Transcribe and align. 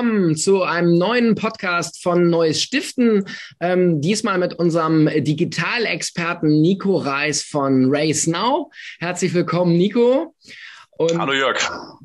Willkommen 0.00 0.34
zu 0.34 0.62
einem 0.62 0.96
neuen 0.96 1.34
Podcast 1.34 2.02
von 2.02 2.30
Neues 2.30 2.62
Stiften. 2.62 3.26
Ähm, 3.60 4.00
diesmal 4.00 4.38
mit 4.38 4.54
unserem 4.54 5.10
Digitalexperten 5.14 6.62
Nico 6.62 6.96
Reis 6.96 7.42
von 7.42 7.94
Race 7.94 8.26
Now. 8.26 8.70
Herzlich 8.98 9.34
willkommen, 9.34 9.76
Nico. 9.76 10.34
Und 11.00 11.18
Hallo 11.18 11.32
Jörg. 11.32 11.58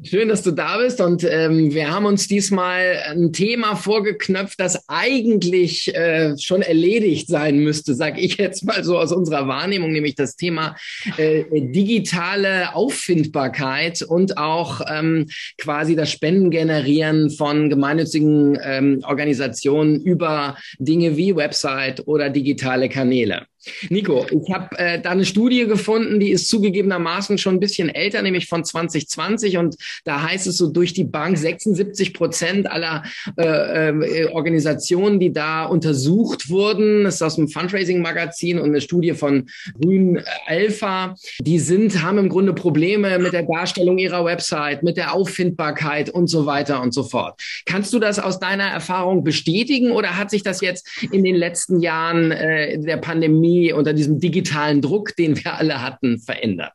Schön, 0.04 0.30
dass 0.30 0.41
du 0.41 0.52
da 0.52 0.77
bist. 0.77 1.02
Und 1.02 1.25
ähm, 1.25 1.73
wir 1.73 1.91
haben 1.91 2.05
uns 2.05 2.30
diesmal 2.30 3.03
ein 3.09 3.34
Thema 3.34 3.76
vorgeknöpft, 3.76 4.58
das 4.58 4.88
eigentlich 4.88 5.94
äh, 5.94 6.38
schon 6.38 6.62
erledigt 6.62 7.27
sein 7.27 7.59
müsste, 7.59 7.94
sag 7.94 8.17
ich 8.17 8.38
jetzt 8.38 8.63
mal 8.63 8.86
so 8.86 8.98
aus 8.98 9.12
unserer 9.12 9.50
Wahrnehmung, 9.50 9.91
nämlich 9.91 10.16
das 10.16 10.38
Thema 10.38 10.77
äh, 11.17 11.44
digitale 11.52 12.73
Auffindbarkeit 12.73 14.02
und 14.02 14.38
auch 14.38 14.80
ähm, 14.89 15.25
quasi 15.58 15.98
das 15.98 16.09
Spendengenerieren 16.09 17.31
von 17.31 17.70
gemeinnützigen 17.70 18.58
ähm, 18.64 19.02
Organisationen 19.03 20.00
über 20.00 20.55
Dinge 20.80 21.17
wie 21.17 21.36
Website 21.36 22.08
oder 22.08 22.30
digitale 22.30 22.88
Kanäle. 22.88 23.45
Nico, 23.90 24.26
ich 24.30 24.54
habe 24.54 24.78
äh, 24.78 25.02
da 25.02 25.12
eine 25.12 25.26
Studie 25.26 25.66
gefunden, 25.66 26.20
die 26.20 26.32
ist 26.32 26.48
zugegebenermaßen 26.48 27.38
schon 27.38 27.56
ein 27.56 27.60
bisschen 27.60 27.90
älter, 27.90 28.22
nämlich 28.22 28.48
von 28.48 28.64
2020 28.64 29.58
und 29.58 29.76
da 30.04 30.22
heißt 30.22 30.48
es 30.48 30.58
so 30.58 30.68
durch 30.68 30.94
die 30.94 31.04
Bank 31.04 31.38
76 31.38 32.14
Prozent 32.14 32.70
aller 32.70 33.04
äh, 33.38 33.90
äh, 33.90 34.26
Organisationen, 34.32 35.20
die 35.20 35.34
da 35.34 35.66
untersucht 35.66 36.50
wurden, 36.50 37.04
das 37.04 37.16
ist 37.16 37.22
aus 37.22 37.36
dem 37.36 37.48
Fundraising-Magazin 37.48 38.59
und 38.59 38.70
eine 38.70 38.81
Studie 38.81 39.14
von 39.14 39.48
Grün 39.82 40.22
Alpha, 40.45 41.16
die 41.39 41.59
sind, 41.59 42.04
haben 42.04 42.17
im 42.17 42.30
Grunde 42.30 42.54
Probleme 42.54 43.17
mit 43.20 43.34
der 43.34 43.44
Darstellung 43.44 43.98
ihrer 43.98 44.26
Website, 44.26 44.84
mit 44.84 44.98
der 44.98 45.14
Auffindbarkeit 45.14 46.09
und 46.09 46.28
so 46.28 46.45
weiter 46.45 46.82
und 46.82 46.94
so 46.94 47.04
fort. 47.04 47.42
Kannst 47.66 47.94
du 47.94 48.00
das 48.00 48.20
aus 48.20 48.39
deiner 48.39 48.66
Erfahrung 48.66 49.23
bestätigen 49.23 49.92
oder 49.92 50.17
hat 50.17 50.30
sich 50.30 50.44
das 50.44 50.61
jetzt 50.61 50.88
in 51.11 51.23
den 51.23 51.36
letzten 51.36 51.80
Jahren 51.80 52.32
äh, 52.32 52.80
der 52.80 52.98
Pandemie 52.98 53.55
Pandemie, 53.56 53.73
unter 53.73 53.94
diesem 53.94 54.20
digitalen 54.20 54.81
Druck, 54.81 55.16
den 55.16 55.36
wir 55.44 55.53
alle 55.53 55.81
hatten, 55.81 56.20
verändert? 56.20 56.73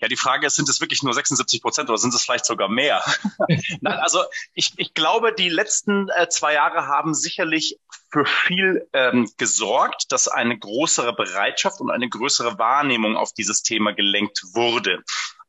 Ja, 0.00 0.08
die 0.08 0.16
Frage 0.16 0.46
ist, 0.46 0.56
sind 0.56 0.68
es 0.68 0.80
wirklich 0.80 1.02
nur 1.02 1.14
76 1.14 1.62
Prozent 1.62 1.88
oder 1.88 1.98
sind 1.98 2.12
es 2.12 2.22
vielleicht 2.22 2.44
sogar 2.44 2.68
mehr? 2.68 3.02
Nein, 3.80 3.98
also 4.00 4.22
ich, 4.52 4.72
ich 4.76 4.92
glaube, 4.92 5.32
die 5.32 5.48
letzten 5.48 6.08
äh, 6.10 6.28
zwei 6.28 6.54
Jahre 6.54 6.88
haben 6.88 7.14
sicherlich 7.14 7.78
für 8.12 8.26
viel 8.26 8.86
ähm, 8.92 9.30
gesorgt, 9.38 10.12
dass 10.12 10.28
eine 10.28 10.58
größere 10.58 11.14
Bereitschaft 11.14 11.80
und 11.80 11.90
eine 11.90 12.08
größere 12.08 12.58
Wahrnehmung 12.58 13.16
auf 13.16 13.32
dieses 13.32 13.62
Thema 13.62 13.92
gelenkt 13.92 14.42
wurde. 14.52 15.02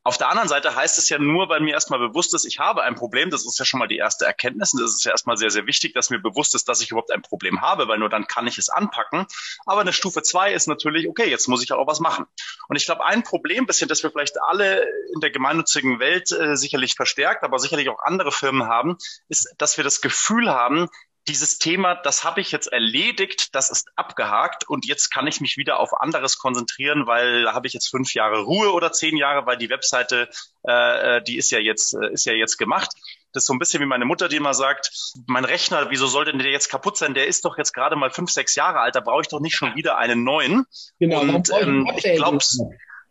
Auf 0.06 0.18
der 0.18 0.28
anderen 0.28 0.48
Seite 0.48 0.76
heißt 0.76 0.98
es 0.98 1.08
ja 1.08 1.18
nur, 1.18 1.48
weil 1.48 1.58
mir 1.58 1.72
erstmal 1.72 1.98
bewusst 1.98 2.32
ist, 2.32 2.44
ich 2.44 2.60
habe 2.60 2.84
ein 2.84 2.94
Problem. 2.94 3.28
Das 3.28 3.44
ist 3.44 3.58
ja 3.58 3.64
schon 3.64 3.80
mal 3.80 3.88
die 3.88 3.96
erste 3.96 4.24
Erkenntnis. 4.24 4.72
Und 4.72 4.80
das 4.80 4.92
ist 4.92 5.04
ja 5.04 5.10
erstmal 5.10 5.36
sehr, 5.36 5.50
sehr 5.50 5.66
wichtig, 5.66 5.94
dass 5.94 6.10
mir 6.10 6.20
bewusst 6.20 6.54
ist, 6.54 6.68
dass 6.68 6.80
ich 6.80 6.92
überhaupt 6.92 7.10
ein 7.10 7.22
Problem 7.22 7.60
habe, 7.60 7.88
weil 7.88 7.98
nur 7.98 8.08
dann 8.08 8.28
kann 8.28 8.46
ich 8.46 8.56
es 8.56 8.68
anpacken. 8.68 9.26
Aber 9.64 9.80
eine 9.80 9.92
Stufe 9.92 10.22
zwei 10.22 10.52
ist 10.52 10.68
natürlich, 10.68 11.08
okay, 11.08 11.28
jetzt 11.28 11.48
muss 11.48 11.60
ich 11.60 11.72
auch 11.72 11.88
was 11.88 11.98
machen. 11.98 12.24
Und 12.68 12.76
ich 12.76 12.84
glaube, 12.84 13.04
ein 13.04 13.24
Problem, 13.24 13.66
bisschen, 13.66 13.88
das 13.88 14.04
wir 14.04 14.12
vielleicht 14.12 14.40
alle 14.40 14.86
in 15.12 15.18
der 15.18 15.32
gemeinnützigen 15.32 15.98
Welt 15.98 16.30
äh, 16.30 16.56
sicherlich 16.56 16.94
verstärkt, 16.94 17.42
aber 17.42 17.58
sicherlich 17.58 17.88
auch 17.88 17.98
andere 18.04 18.30
Firmen 18.30 18.68
haben, 18.68 18.98
ist, 19.28 19.52
dass 19.58 19.76
wir 19.76 19.82
das 19.82 20.02
Gefühl 20.02 20.50
haben, 20.50 20.88
dieses 21.28 21.58
Thema, 21.58 21.94
das 21.94 22.24
habe 22.24 22.40
ich 22.40 22.52
jetzt 22.52 22.68
erledigt, 22.68 23.54
das 23.54 23.70
ist 23.70 23.88
abgehakt 23.96 24.68
und 24.68 24.86
jetzt 24.86 25.10
kann 25.10 25.26
ich 25.26 25.40
mich 25.40 25.56
wieder 25.56 25.80
auf 25.80 26.00
anderes 26.00 26.38
konzentrieren, 26.38 27.06
weil 27.06 27.44
da 27.44 27.52
habe 27.52 27.66
ich 27.66 27.72
jetzt 27.72 27.88
fünf 27.88 28.14
Jahre 28.14 28.40
Ruhe 28.40 28.72
oder 28.72 28.92
zehn 28.92 29.16
Jahre, 29.16 29.46
weil 29.46 29.56
die 29.56 29.68
Webseite, 29.68 30.28
äh, 30.62 31.22
die 31.22 31.36
ist 31.36 31.50
ja 31.50 31.58
jetzt, 31.58 31.94
äh, 31.94 32.12
ist 32.12 32.26
ja 32.26 32.32
jetzt 32.32 32.58
gemacht. 32.58 32.90
Das 33.32 33.42
ist 33.42 33.46
so 33.48 33.54
ein 33.54 33.58
bisschen 33.58 33.82
wie 33.82 33.86
meine 33.86 34.04
Mutter, 34.04 34.28
die 34.28 34.36
immer 34.36 34.54
sagt, 34.54 34.90
mein 35.26 35.44
Rechner, 35.44 35.90
wieso 35.90 36.06
soll 36.06 36.24
denn 36.24 36.38
der 36.38 36.50
jetzt 36.50 36.70
kaputt 36.70 36.96
sein? 36.96 37.14
Der 37.14 37.26
ist 37.26 37.44
doch 37.44 37.58
jetzt 37.58 37.72
gerade 37.72 37.96
mal 37.96 38.10
fünf, 38.10 38.30
sechs 38.30 38.54
Jahre 38.54 38.80
alt, 38.80 38.94
da 38.94 39.00
brauche 39.00 39.22
ich 39.22 39.28
doch 39.28 39.40
nicht 39.40 39.56
schon 39.56 39.74
wieder 39.74 39.98
einen 39.98 40.22
neuen. 40.22 40.64
Genau, 41.00 41.20
und 41.20 41.50
ähm, 41.60 41.90
ich 41.96 42.04
glaube, 42.14 42.38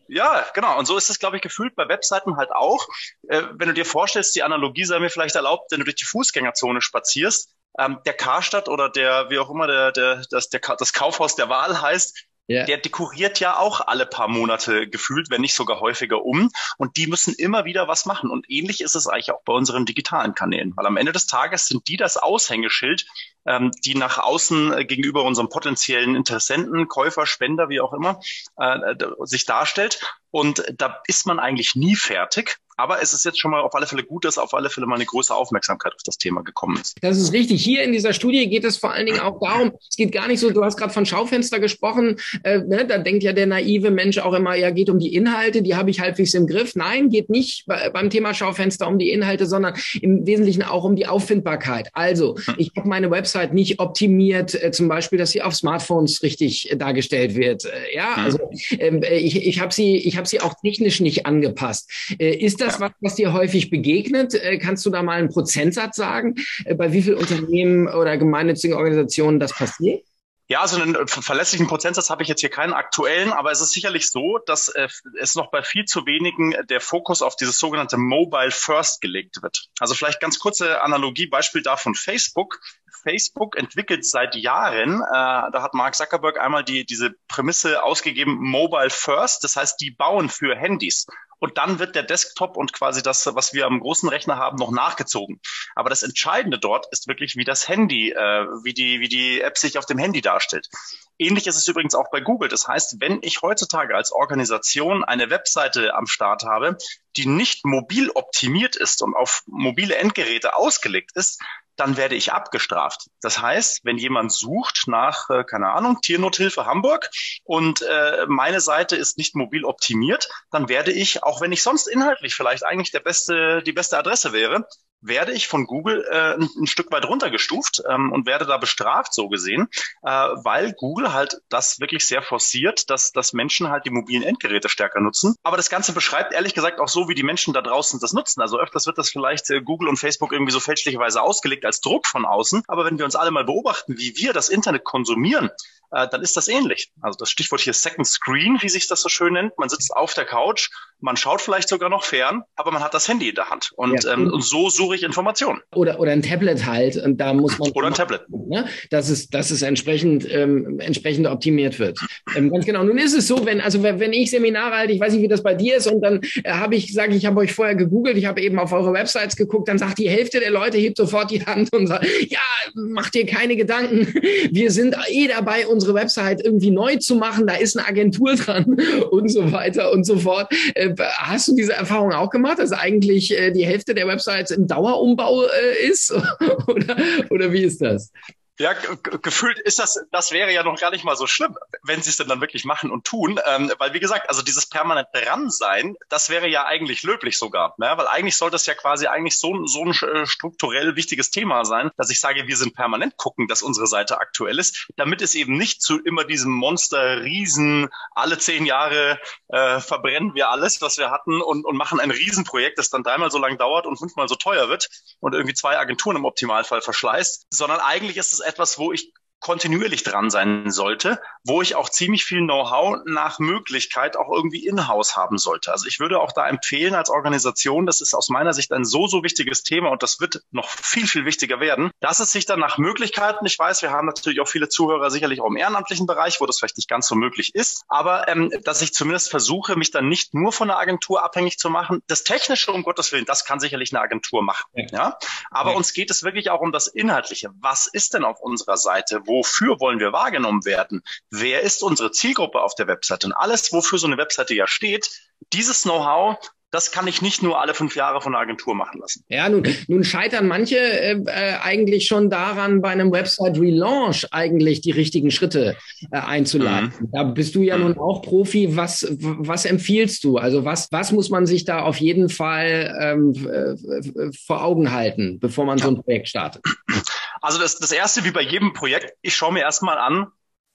ja, 0.07 0.45
genau. 0.53 0.77
Und 0.77 0.85
so 0.85 0.97
ist 0.97 1.09
es, 1.09 1.19
glaube 1.19 1.37
ich, 1.37 1.41
gefühlt 1.41 1.75
bei 1.75 1.87
Webseiten 1.87 2.37
halt 2.37 2.51
auch. 2.51 2.87
Äh, 3.27 3.43
wenn 3.53 3.67
du 3.67 3.73
dir 3.73 3.85
vorstellst, 3.85 4.35
die 4.35 4.43
Analogie 4.43 4.85
sei 4.85 4.99
mir 4.99 5.09
vielleicht 5.09 5.35
erlaubt, 5.35 5.71
wenn 5.71 5.79
du 5.79 5.85
durch 5.85 5.95
die 5.95 6.05
Fußgängerzone 6.05 6.81
spazierst, 6.81 7.49
ähm, 7.79 7.99
der 8.05 8.13
Karstadt 8.13 8.69
oder 8.69 8.89
der, 8.89 9.29
wie 9.29 9.39
auch 9.39 9.49
immer 9.49 9.67
der, 9.67 9.91
der, 9.91 10.23
das, 10.29 10.49
der, 10.49 10.61
das 10.77 10.93
Kaufhaus 10.93 11.35
der 11.35 11.49
Wahl 11.49 11.81
heißt, 11.81 12.25
Yeah. 12.47 12.65
Der 12.65 12.77
dekoriert 12.77 13.39
ja 13.39 13.57
auch 13.57 13.81
alle 13.81 14.05
paar 14.05 14.27
Monate 14.27 14.87
gefühlt, 14.87 15.31
wenn 15.31 15.41
nicht 15.41 15.55
sogar 15.55 15.79
häufiger 15.79 16.23
um. 16.23 16.51
Und 16.77 16.95
die 16.97 17.07
müssen 17.07 17.33
immer 17.33 17.65
wieder 17.65 17.87
was 17.87 18.05
machen. 18.05 18.29
Und 18.29 18.45
ähnlich 18.49 18.81
ist 18.81 18.95
es 18.95 19.07
eigentlich 19.07 19.31
auch 19.31 19.41
bei 19.45 19.53
unseren 19.53 19.85
digitalen 19.85 20.35
Kanälen. 20.35 20.73
Weil 20.75 20.85
am 20.85 20.97
Ende 20.97 21.11
des 21.11 21.25
Tages 21.25 21.65
sind 21.65 21.87
die 21.87 21.97
das 21.97 22.17
Aushängeschild, 22.17 23.07
ähm, 23.47 23.71
die 23.83 23.95
nach 23.95 24.19
außen 24.19 24.73
äh, 24.73 24.85
gegenüber 24.85 25.23
unserem 25.23 25.49
potenziellen 25.49 26.15
Interessenten, 26.15 26.87
Käufer, 26.87 27.25
Spender, 27.25 27.69
wie 27.69 27.81
auch 27.81 27.93
immer, 27.93 28.19
äh, 28.57 28.95
sich 29.23 29.45
darstellt. 29.45 29.99
Und 30.29 30.63
da 30.77 31.01
ist 31.07 31.25
man 31.25 31.39
eigentlich 31.39 31.73
nie 31.73 31.95
fertig. 31.95 32.59
Aber 32.77 33.01
es 33.01 33.13
ist 33.13 33.25
jetzt 33.25 33.39
schon 33.39 33.51
mal 33.51 33.61
auf 33.61 33.73
alle 33.75 33.87
Fälle 33.87 34.03
gut, 34.03 34.25
dass 34.25 34.37
auf 34.37 34.53
alle 34.53 34.69
Fälle 34.69 34.87
mal 34.87 34.95
eine 34.95 35.05
größere 35.05 35.37
Aufmerksamkeit 35.37 35.93
auf 35.93 36.03
das 36.03 36.17
Thema 36.17 36.41
gekommen 36.41 36.77
ist. 36.81 36.95
Das 37.01 37.17
ist 37.17 37.31
richtig. 37.31 37.63
Hier 37.63 37.83
in 37.83 37.93
dieser 37.93 38.13
Studie 38.13 38.49
geht 38.49 38.65
es 38.65 38.77
vor 38.77 38.91
allen 38.91 39.05
Dingen 39.05 39.19
auch 39.19 39.39
darum, 39.39 39.71
es 39.89 39.95
geht 39.95 40.11
gar 40.11 40.27
nicht 40.27 40.39
so, 40.39 40.51
du 40.51 40.63
hast 40.63 40.77
gerade 40.77 40.93
von 40.93 41.05
Schaufenster 41.05 41.59
gesprochen, 41.59 42.17
äh, 42.43 42.59
ne, 42.59 42.85
da 42.85 42.97
denkt 42.97 43.23
ja 43.23 43.33
der 43.33 43.47
naive 43.47 43.91
Mensch 43.91 44.17
auch 44.17 44.33
immer, 44.33 44.55
ja, 44.55 44.71
geht 44.71 44.89
um 44.89 44.99
die 44.99 45.15
Inhalte, 45.15 45.61
die 45.61 45.75
habe 45.75 45.89
ich 45.89 45.99
halbwegs 45.99 46.33
im 46.33 46.47
Griff. 46.47 46.75
Nein, 46.75 47.09
geht 47.09 47.29
nicht 47.29 47.65
bei, 47.65 47.89
beim 47.89 48.09
Thema 48.09 48.33
Schaufenster 48.33 48.87
um 48.87 48.99
die 48.99 49.11
Inhalte, 49.11 49.45
sondern 49.45 49.75
im 50.01 50.25
Wesentlichen 50.25 50.63
auch 50.63 50.83
um 50.83 50.95
die 50.95 51.07
Auffindbarkeit. 51.07 51.89
Also, 51.93 52.35
hm. 52.45 52.55
ich 52.57 52.71
habe 52.75 52.89
meine 52.89 53.09
Website 53.09 53.53
nicht 53.53 53.79
optimiert, 53.79 54.61
äh, 54.61 54.71
zum 54.71 54.87
Beispiel, 54.87 55.17
dass 55.17 55.31
sie 55.31 55.41
auf 55.41 55.55
Smartphones 55.55 56.23
richtig 56.23 56.71
äh, 56.71 56.75
dargestellt 56.75 57.35
wird. 57.35 57.65
Äh, 57.65 57.95
ja, 57.95 58.17
hm. 58.17 58.25
also 58.25 58.39
ähm, 58.79 59.01
äh, 59.01 59.17
ich, 59.17 59.35
ich 59.45 59.59
habe 59.61 59.73
sie, 59.73 59.97
ich 59.97 60.17
habe 60.17 60.27
sie 60.27 60.41
auch 60.41 60.55
technisch 60.61 60.99
nicht 60.99 61.25
angepasst. 61.25 61.89
Äh, 62.19 62.35
ist 62.35 62.61
das 62.61 62.64
was, 62.67 62.91
was 63.01 63.15
dir 63.15 63.33
häufig 63.33 63.69
begegnet? 63.69 64.33
Äh, 64.33 64.57
kannst 64.57 64.85
du 64.85 64.89
da 64.89 65.03
mal 65.03 65.17
einen 65.17 65.29
Prozentsatz 65.29 65.95
sagen, 65.95 66.35
äh, 66.65 66.75
bei 66.75 66.91
wie 66.91 67.01
vielen 67.01 67.17
Unternehmen 67.17 67.87
oder 67.87 68.17
gemeinnützigen 68.17 68.75
Organisationen 68.75 69.39
das 69.39 69.53
passiert? 69.53 70.03
Ja, 70.47 70.61
also 70.61 70.79
einen 70.79 71.07
verlässlichen 71.07 71.65
Prozentsatz 71.65 72.11
habe 72.11 72.21
ich 72.21 72.29
jetzt 72.29 72.41
hier 72.41 72.51
keinen 72.51 72.73
aktuellen, 72.73 73.33
aber 73.33 73.51
es 73.51 73.61
ist 73.61 73.71
sicherlich 73.71 74.11
so, 74.11 74.37
dass 74.45 74.67
äh, 74.67 74.87
es 75.19 75.33
noch 75.33 75.49
bei 75.49 75.63
viel 75.63 75.85
zu 75.85 76.05
wenigen 76.05 76.53
der 76.69 76.81
Fokus 76.81 77.23
auf 77.23 77.35
dieses 77.35 77.57
sogenannte 77.57 77.97
Mobile 77.97 78.51
First 78.51 79.01
gelegt 79.01 79.41
wird. 79.41 79.69
Also 79.79 79.95
vielleicht 79.95 80.21
ganz 80.21 80.37
kurze 80.37 80.83
Analogie, 80.83 81.25
Beispiel 81.25 81.63
davon 81.63 81.95
Facebook. 81.95 82.59
Facebook 83.01 83.55
entwickelt 83.55 84.05
seit 84.05 84.35
Jahren, 84.35 85.01
äh, 85.01 85.51
da 85.51 85.61
hat 85.61 85.73
Mark 85.73 85.95
Zuckerberg 85.95 86.39
einmal 86.39 86.63
die, 86.63 86.85
diese 86.85 87.15
Prämisse 87.27 87.83
ausgegeben, 87.83 88.35
Mobile 88.39 88.89
First, 88.89 89.43
das 89.43 89.55
heißt, 89.55 89.79
die 89.81 89.91
bauen 89.91 90.29
für 90.29 90.55
Handys. 90.55 91.07
Und 91.39 91.57
dann 91.57 91.79
wird 91.79 91.95
der 91.95 92.03
Desktop 92.03 92.57
und 92.57 92.73
quasi 92.73 93.03
das, 93.03 93.25
was 93.35 93.53
wir 93.53 93.65
am 93.65 93.79
großen 93.79 94.09
Rechner 94.09 94.37
haben, 94.37 94.57
noch 94.57 94.71
nachgezogen. 94.71 95.39
Aber 95.75 95.89
das 95.89 96.03
Entscheidende 96.03 96.59
dort 96.59 96.87
ist 96.91 97.07
wirklich, 97.07 97.35
wie 97.35 97.43
das 97.43 97.67
Handy, 97.67 98.11
äh, 98.11 98.45
wie 98.63 98.73
die, 98.73 98.99
wie 98.99 99.09
die 99.09 99.41
App 99.41 99.57
sich 99.57 99.77
auf 99.77 99.85
dem 99.85 99.97
Handy 99.97 100.21
darstellt. 100.21 100.69
Ähnlich 101.17 101.47
ist 101.47 101.55
es 101.55 101.67
übrigens 101.67 101.95
auch 101.95 102.09
bei 102.11 102.19
Google. 102.19 102.49
Das 102.49 102.67
heißt, 102.67 102.97
wenn 102.99 103.19
ich 103.21 103.41
heutzutage 103.41 103.95
als 103.95 104.11
Organisation 104.11 105.03
eine 105.03 105.29
Webseite 105.29 105.93
am 105.95 106.07
Start 106.07 106.43
habe, 106.43 106.77
die 107.15 107.25
nicht 107.25 107.65
mobil 107.65 108.09
optimiert 108.09 108.75
ist 108.75 109.01
und 109.01 109.15
auf 109.15 109.43
mobile 109.45 109.95
Endgeräte 109.95 110.55
ausgelegt 110.55 111.11
ist, 111.15 111.41
dann 111.75 111.97
werde 111.97 112.15
ich 112.15 112.33
abgestraft. 112.33 113.07
Das 113.21 113.41
heißt, 113.41 113.81
wenn 113.83 113.97
jemand 113.97 114.31
sucht 114.31 114.83
nach, 114.87 115.29
äh, 115.29 115.43
keine 115.43 115.71
Ahnung, 115.71 115.99
Tiernothilfe 116.01 116.65
Hamburg 116.65 117.09
und 117.43 117.81
äh, 117.81 118.25
meine 118.27 118.61
Seite 118.61 118.95
ist 118.95 119.17
nicht 119.17 119.35
mobil 119.35 119.65
optimiert, 119.65 120.29
dann 120.51 120.69
werde 120.69 120.91
ich, 120.91 121.23
auch 121.23 121.41
wenn 121.41 121.51
ich 121.51 121.63
sonst 121.63 121.87
inhaltlich 121.87 122.35
vielleicht 122.35 122.65
eigentlich 122.65 122.91
der 122.91 122.99
beste, 123.01 123.61
die 123.63 123.73
beste 123.73 123.97
Adresse 123.97 124.33
wäre, 124.33 124.67
werde 125.07 125.31
ich 125.31 125.47
von 125.47 125.65
Google 125.65 126.05
äh, 126.09 126.33
ein, 126.35 126.49
ein, 126.57 126.67
Stück 126.67 126.91
weit 126.91 127.05
runtergestuft 127.05 127.83
ähm, 127.89 128.11
und 128.11 128.25
werde 128.25 128.45
da 128.45 128.57
bestraft, 128.57 129.13
so 129.13 129.29
gesehen, 129.29 129.67
äh, 130.03 130.09
weil 130.09 130.73
Google 130.73 131.13
halt 131.13 131.41
das 131.49 131.79
wirklich 131.79 132.07
sehr 132.07 132.21
forciert, 132.21 132.89
dass, 132.89 133.11
dass 133.11 133.33
Menschen 133.33 133.69
halt 133.69 133.85
die 133.85 133.89
mobilen 133.89 134.23
Endgeräte 134.23 134.69
stärker 134.69 134.99
nutzen. 134.99 135.35
Aber 135.43 135.57
das 135.57 135.69
Ganze 135.69 135.93
beschreibt 135.93 136.33
ehrlich 136.33 136.53
gesagt 136.53 136.79
auch 136.79 136.87
so, 136.87 137.07
wie 137.07 137.15
die 137.15 137.23
Menschen 137.23 137.53
da 137.53 137.61
draußen 137.61 137.99
das 137.99 138.13
nutzen. 138.13 138.41
Also 138.41 138.59
öfters 138.59 138.87
wird 138.87 138.97
das 138.97 139.09
vielleicht 139.09 139.49
äh, 139.49 139.61
Google 139.61 139.89
und 139.89 139.97
Facebook 139.97 140.31
irgendwie 140.31 140.51
so 140.51 140.59
fälschlicherweise 140.59 141.21
ausgelegt 141.21 141.65
als 141.65 141.81
Druck 141.81 142.07
von 142.07 142.25
außen. 142.25 142.63
Aber 142.67 142.85
wenn 142.85 142.97
wir 142.97 143.05
uns 143.05 143.15
alle 143.15 143.31
mal 143.31 143.45
beobachten, 143.45 143.97
wie 143.97 144.15
wir 144.15 144.33
das 144.33 144.49
Internet 144.49 144.83
konsumieren, 144.83 145.49
äh, 145.91 146.07
dann 146.07 146.21
ist 146.21 146.35
das 146.35 146.47
ähnlich. 146.47 146.91
Also 147.01 147.17
das 147.17 147.29
Stichwort 147.29 147.61
hier 147.61 147.73
Second 147.73 148.07
Screen, 148.07 148.57
wie 148.61 148.69
sich 148.69 148.87
das 148.87 149.01
so 149.01 149.09
schön 149.09 149.33
nennt. 149.33 149.57
Man 149.57 149.69
sitzt 149.69 149.95
auf 149.95 150.13
der 150.13 150.25
Couch, 150.25 150.69
man 151.05 151.17
schaut 151.17 151.39
vielleicht 151.39 151.69
sogar 151.69 151.89
noch 151.89 152.03
fern, 152.03 152.41
aber 152.55 152.71
man 152.71 152.83
hat 152.83 152.95
das 152.95 153.07
Handy 153.07 153.29
in 153.29 153.35
der 153.35 153.51
Hand. 153.51 153.71
Und, 153.75 154.03
ja. 154.03 154.13
ähm, 154.13 154.33
und 154.33 154.43
so 154.43 154.69
suche 154.69 154.95
ich 154.95 155.03
Informationen. 155.03 155.61
Oder, 155.75 155.99
oder 155.99 156.11
ein 156.11 156.23
Tablet 156.23 156.65
halt. 156.65 156.97
Und 156.97 157.21
da 157.21 157.31
muss 157.31 157.59
man. 157.59 157.69
Oder 157.71 157.87
ein 157.87 157.93
Tablet. 157.93 158.21
Ne, 158.29 158.65
dass 158.89 159.09
es, 159.09 159.29
dass 159.29 159.51
es 159.51 159.61
entsprechend, 159.61 160.27
ähm, 160.29 160.79
entsprechend 160.79 161.27
optimiert 161.27 161.77
wird. 161.77 161.99
Ähm, 162.35 162.51
ganz 162.51 162.65
genau. 162.65 162.83
Nun 162.83 162.97
ist 162.97 163.13
es 163.13 163.27
so, 163.27 163.45
wenn, 163.45 163.61
also 163.61 163.83
wenn 163.83 164.13
ich 164.13 164.31
Seminare 164.31 164.75
halte, 164.75 164.93
ich 164.93 164.99
weiß 164.99 165.13
nicht, 165.13 165.21
wie 165.21 165.27
das 165.27 165.43
bei 165.43 165.53
dir 165.53 165.77
ist, 165.77 165.85
und 165.85 166.01
dann 166.01 166.21
äh, 166.43 166.51
habe 166.51 166.75
ich, 166.75 166.91
sage 166.91 167.13
ich, 167.13 167.27
habe 167.27 167.39
euch 167.39 167.53
vorher 167.53 167.75
gegoogelt, 167.75 168.17
ich 168.17 168.25
habe 168.25 168.41
eben 168.41 168.57
auf 168.57 168.73
eure 168.73 168.91
Websites 168.91 169.35
geguckt, 169.35 169.67
dann 169.67 169.77
sagt 169.77 169.99
die 169.99 170.09
Hälfte 170.09 170.39
der 170.39 170.49
Leute, 170.49 170.79
hebt 170.79 170.97
sofort 170.97 171.29
die 171.29 171.45
Hand 171.45 171.71
und 171.71 171.85
sagt, 171.85 172.07
ja, 172.27 172.39
mach 172.73 173.11
dir 173.11 173.27
keine 173.27 173.55
Gedanken. 173.55 174.11
Wir 174.51 174.71
sind 174.71 174.95
eh 175.09 175.27
dabei, 175.27 175.67
unsere 175.67 175.93
Website 175.93 176.43
irgendwie 176.43 176.71
neu 176.71 176.95
zu 176.95 177.15
machen. 177.15 177.45
Da 177.45 177.55
ist 177.55 177.77
eine 177.77 177.87
Agentur 177.87 178.33
dran 178.33 178.65
und 179.11 179.29
so 179.29 179.51
weiter 179.51 179.91
und 179.91 180.03
so 180.03 180.17
fort. 180.17 180.51
Äh, 180.73 180.94
hast 180.99 181.47
du 181.47 181.55
diese 181.55 181.73
Erfahrung 181.73 182.13
auch 182.13 182.29
gemacht, 182.29 182.59
dass 182.59 182.71
eigentlich 182.71 183.37
äh, 183.37 183.51
die 183.51 183.65
Hälfte 183.65 183.93
der 183.93 184.07
Websites 184.07 184.51
im 184.51 184.67
Dauerumbau 184.67 185.43
äh, 185.43 185.87
ist? 185.87 186.11
oder, 186.67 186.95
oder 187.29 187.51
wie 187.51 187.63
ist 187.63 187.81
das? 187.81 188.11
Ja, 188.57 188.71
gefühlt 188.73 189.59
ist 189.59 189.79
das, 189.79 189.99
das 190.11 190.31
wäre 190.31 190.53
ja 190.53 190.63
noch 190.63 190.79
gar 190.79 190.91
nicht 190.91 191.03
mal 191.03 191.17
so 191.17 191.27
schlimm, 191.27 191.57
wenn 191.83 192.01
sie 192.01 192.09
es 192.09 192.15
denn 192.15 192.29
dann 192.29 192.39
wirklich 192.39 192.63
machen 192.63 192.89
und 192.89 193.03
tun. 193.03 193.37
Ähm, 193.45 193.69
weil, 193.79 193.93
wie 193.93 193.99
gesagt, 193.99 194.29
also 194.29 194.41
dieses 194.41 194.65
permanent 194.67 195.09
dran 195.11 195.49
sein, 195.49 195.97
das 196.07 196.29
wäre 196.29 196.47
ja 196.47 196.65
eigentlich 196.65 197.03
löblich 197.03 197.37
sogar. 197.37 197.75
Ne? 197.79 197.91
Weil 197.97 198.07
eigentlich 198.07 198.37
sollte 198.37 198.55
es 198.55 198.65
ja 198.65 198.73
quasi 198.73 199.07
eigentlich 199.07 199.37
so, 199.39 199.65
so 199.65 199.83
ein 199.83 199.91
äh, 199.91 200.25
strukturell 200.25 200.95
wichtiges 200.95 201.31
Thema 201.31 201.65
sein, 201.65 201.91
dass 201.97 202.09
ich 202.09 202.21
sage, 202.21 202.47
wir 202.47 202.55
sind 202.55 202.75
permanent 202.75 203.17
gucken, 203.17 203.49
dass 203.49 203.61
unsere 203.61 203.87
Seite 203.87 204.19
aktuell 204.19 204.57
ist, 204.57 204.87
damit 204.95 205.21
es 205.21 205.35
eben 205.35 205.57
nicht 205.57 205.81
zu 205.81 205.99
immer 205.99 206.23
diesem 206.23 206.53
Monster 206.53 207.23
Riesen, 207.23 207.89
alle 208.11 208.37
zehn 208.37 208.65
Jahre 208.65 209.19
äh, 209.49 209.81
verbrennen 209.81 210.33
wir 210.33 210.49
alles, 210.49 210.81
was 210.81 210.97
wir 210.97 211.11
hatten 211.11 211.41
und, 211.41 211.65
und 211.65 211.75
machen 211.75 211.99
ein 211.99 212.11
Riesenprojekt, 212.11 212.77
das 212.77 212.89
dann 212.89 213.03
dreimal 213.03 213.31
so 213.31 213.37
lang 213.37 213.57
dauert 213.57 213.85
und 213.85 213.97
fünfmal 213.97 214.29
so 214.29 214.35
teuer 214.35 214.69
wird 214.69 214.87
und 215.19 215.33
irgendwie 215.33 215.53
zwei 215.53 215.77
Agenturen 215.77 216.15
im 216.15 216.23
Optimalfall 216.23 216.81
verschleißt, 216.81 217.47
sondern 217.49 217.81
eigentlich 217.81 218.15
ist 218.15 218.31
es 218.31 218.44
etwas, 218.45 218.77
wo 218.77 218.91
ich 218.91 219.11
kontinuierlich 219.45 220.01
dran 220.01 220.31
sein 220.31 220.71
sollte, 220.71 221.21
wo 221.43 221.61
ich 221.61 221.75
auch 221.75 221.89
ziemlich 221.89 222.25
viel 222.25 222.39
Know-how 222.39 223.01
nach 223.05 223.37
Möglichkeit 223.37 224.17
auch 224.17 224.31
irgendwie 224.33 224.65
in-house 224.65 225.15
haben 225.15 225.37
sollte. 225.37 225.71
Also 225.71 225.85
ich 225.85 225.99
würde 225.99 226.19
auch 226.19 226.31
da 226.31 226.47
empfehlen 226.47 226.95
als 226.95 227.11
Organisation, 227.11 227.85
das 227.85 228.01
ist 228.01 228.15
aus 228.15 228.29
meiner 228.29 228.53
Sicht 228.53 228.71
ein 228.71 228.85
so, 228.85 229.05
so 229.05 229.21
wichtiges 229.21 229.61
Thema 229.61 229.89
und 229.89 230.01
das 230.01 230.19
wird 230.19 230.41
noch 230.49 230.67
viel, 230.67 231.05
viel 231.05 231.25
wichtiger 231.25 231.59
werden, 231.59 231.91
dass 231.99 232.19
es 232.19 232.31
sich 232.31 232.47
dann 232.47 232.59
nach 232.59 232.79
Möglichkeiten, 232.79 233.45
ich 233.45 233.59
weiß, 233.59 233.83
wir 233.83 233.91
haben 233.91 234.07
natürlich 234.07 234.41
auch 234.41 234.47
viele 234.47 234.67
Zuhörer 234.67 235.11
sicherlich 235.11 235.41
auch 235.41 235.47
im 235.47 235.57
ehrenamtlichen 235.57 236.07
Bereich, 236.07 236.41
wo 236.41 236.47
das 236.47 236.57
vielleicht 236.57 236.77
nicht 236.77 236.89
ganz 236.89 237.07
so 237.07 237.13
möglich 237.13 237.53
ist, 237.53 237.83
aber 237.87 238.27
ähm, 238.27 238.51
dass 238.63 238.81
ich 238.81 238.95
zumindest 238.95 239.29
versuche, 239.29 239.75
mich 239.75 239.91
dann 239.91 240.09
nicht 240.09 240.33
nur 240.33 240.53
von 240.53 240.69
der 240.69 240.79
Agentur 240.79 241.23
abhängig 241.23 241.59
zu 241.59 241.69
machen. 241.69 242.01
Das 242.07 242.23
Technische, 242.23 242.71
um 242.71 242.81
Gottes 242.81 243.11
Willen, 243.11 243.25
das 243.25 243.45
kann 243.45 243.59
sicherlich 243.59 243.93
eine 243.93 244.01
Agentur 244.01 244.41
machen. 244.41 244.65
Ja. 244.73 244.87
ja? 244.91 245.17
Aber 245.51 245.69
ja. 245.69 245.77
uns 245.77 245.93
geht 245.93 246.09
es 246.09 246.23
wirklich 246.23 246.49
auch 246.49 246.61
um 246.61 246.71
das 246.71 246.87
Inhaltliche. 246.87 247.51
Was 247.59 247.85
ist 247.85 248.15
denn 248.15 248.23
auf 248.23 248.39
unserer 248.41 248.77
Seite? 248.77 249.21
Wofür 249.35 249.79
wollen 249.79 249.99
wir 249.99 250.13
wahrgenommen 250.13 250.63
werden? 250.65 251.01
Wer 251.29 251.61
ist 251.61 251.83
unsere 251.83 252.11
Zielgruppe 252.11 252.61
auf 252.61 252.75
der 252.75 252.87
Webseite? 252.87 253.27
Und 253.27 253.33
alles, 253.33 253.73
wofür 253.73 253.99
so 253.99 254.07
eine 254.07 254.17
Webseite 254.17 254.53
ja 254.53 254.65
steht, 254.65 255.09
dieses 255.51 255.83
Know-how, 255.83 256.37
das 256.71 256.91
kann 256.91 257.07
ich 257.07 257.21
nicht 257.21 257.41
nur 257.41 257.61
alle 257.61 257.73
fünf 257.73 257.95
Jahre 257.95 258.19
von 258.19 258.33
der 258.33 258.41
Agentur 258.41 258.75
machen 258.75 258.99
lassen. 258.99 259.23
Ja, 259.29 259.47
nun, 259.47 259.65
nun 259.87 260.03
scheitern 260.03 260.47
manche 260.47 260.77
äh, 260.77 261.21
äh 261.25 261.53
eigentlich 261.61 262.05
schon 262.07 262.29
daran, 262.29 262.81
bei 262.81 262.89
einem 262.89 263.13
Website-Relaunch 263.13 264.27
eigentlich 264.31 264.81
die 264.81 264.91
richtigen 264.91 265.31
Schritte 265.31 265.77
äh, 266.11 266.17
einzuleiten. 266.17 266.91
Mhm. 266.99 267.09
Da 267.13 267.23
bist 267.23 267.55
du 267.55 267.61
ja 267.61 267.77
mhm. 267.77 267.83
nun 267.83 267.97
auch 267.97 268.21
Profi. 268.21 268.75
Was, 268.75 269.07
was 269.19 269.63
empfiehlst 269.63 270.23
du? 270.25 270.37
Also 270.37 270.65
was, 270.65 270.91
was 270.91 271.13
muss 271.13 271.29
man 271.29 271.45
sich 271.45 271.63
da 271.63 271.83
auf 271.83 271.97
jeden 271.97 272.27
Fall 272.27 272.93
ähm, 273.01 273.33
äh, 273.47 274.31
vor 274.45 274.63
Augen 274.63 274.91
halten, 274.91 275.39
bevor 275.39 275.65
man 275.65 275.77
ja. 275.77 275.85
so 275.85 275.91
ein 275.91 276.01
Projekt 276.01 276.27
startet? 276.27 276.61
Also 277.45 277.59
das, 277.59 277.77
das 277.77 277.91
erste, 277.91 278.23
wie 278.23 278.31
bei 278.31 278.41
jedem 278.41 278.73
Projekt, 278.73 279.13
ich 279.21 279.35
schaue 279.35 279.53
mir 279.53 279.59
erstmal 279.59 279.99
an, 279.99 280.31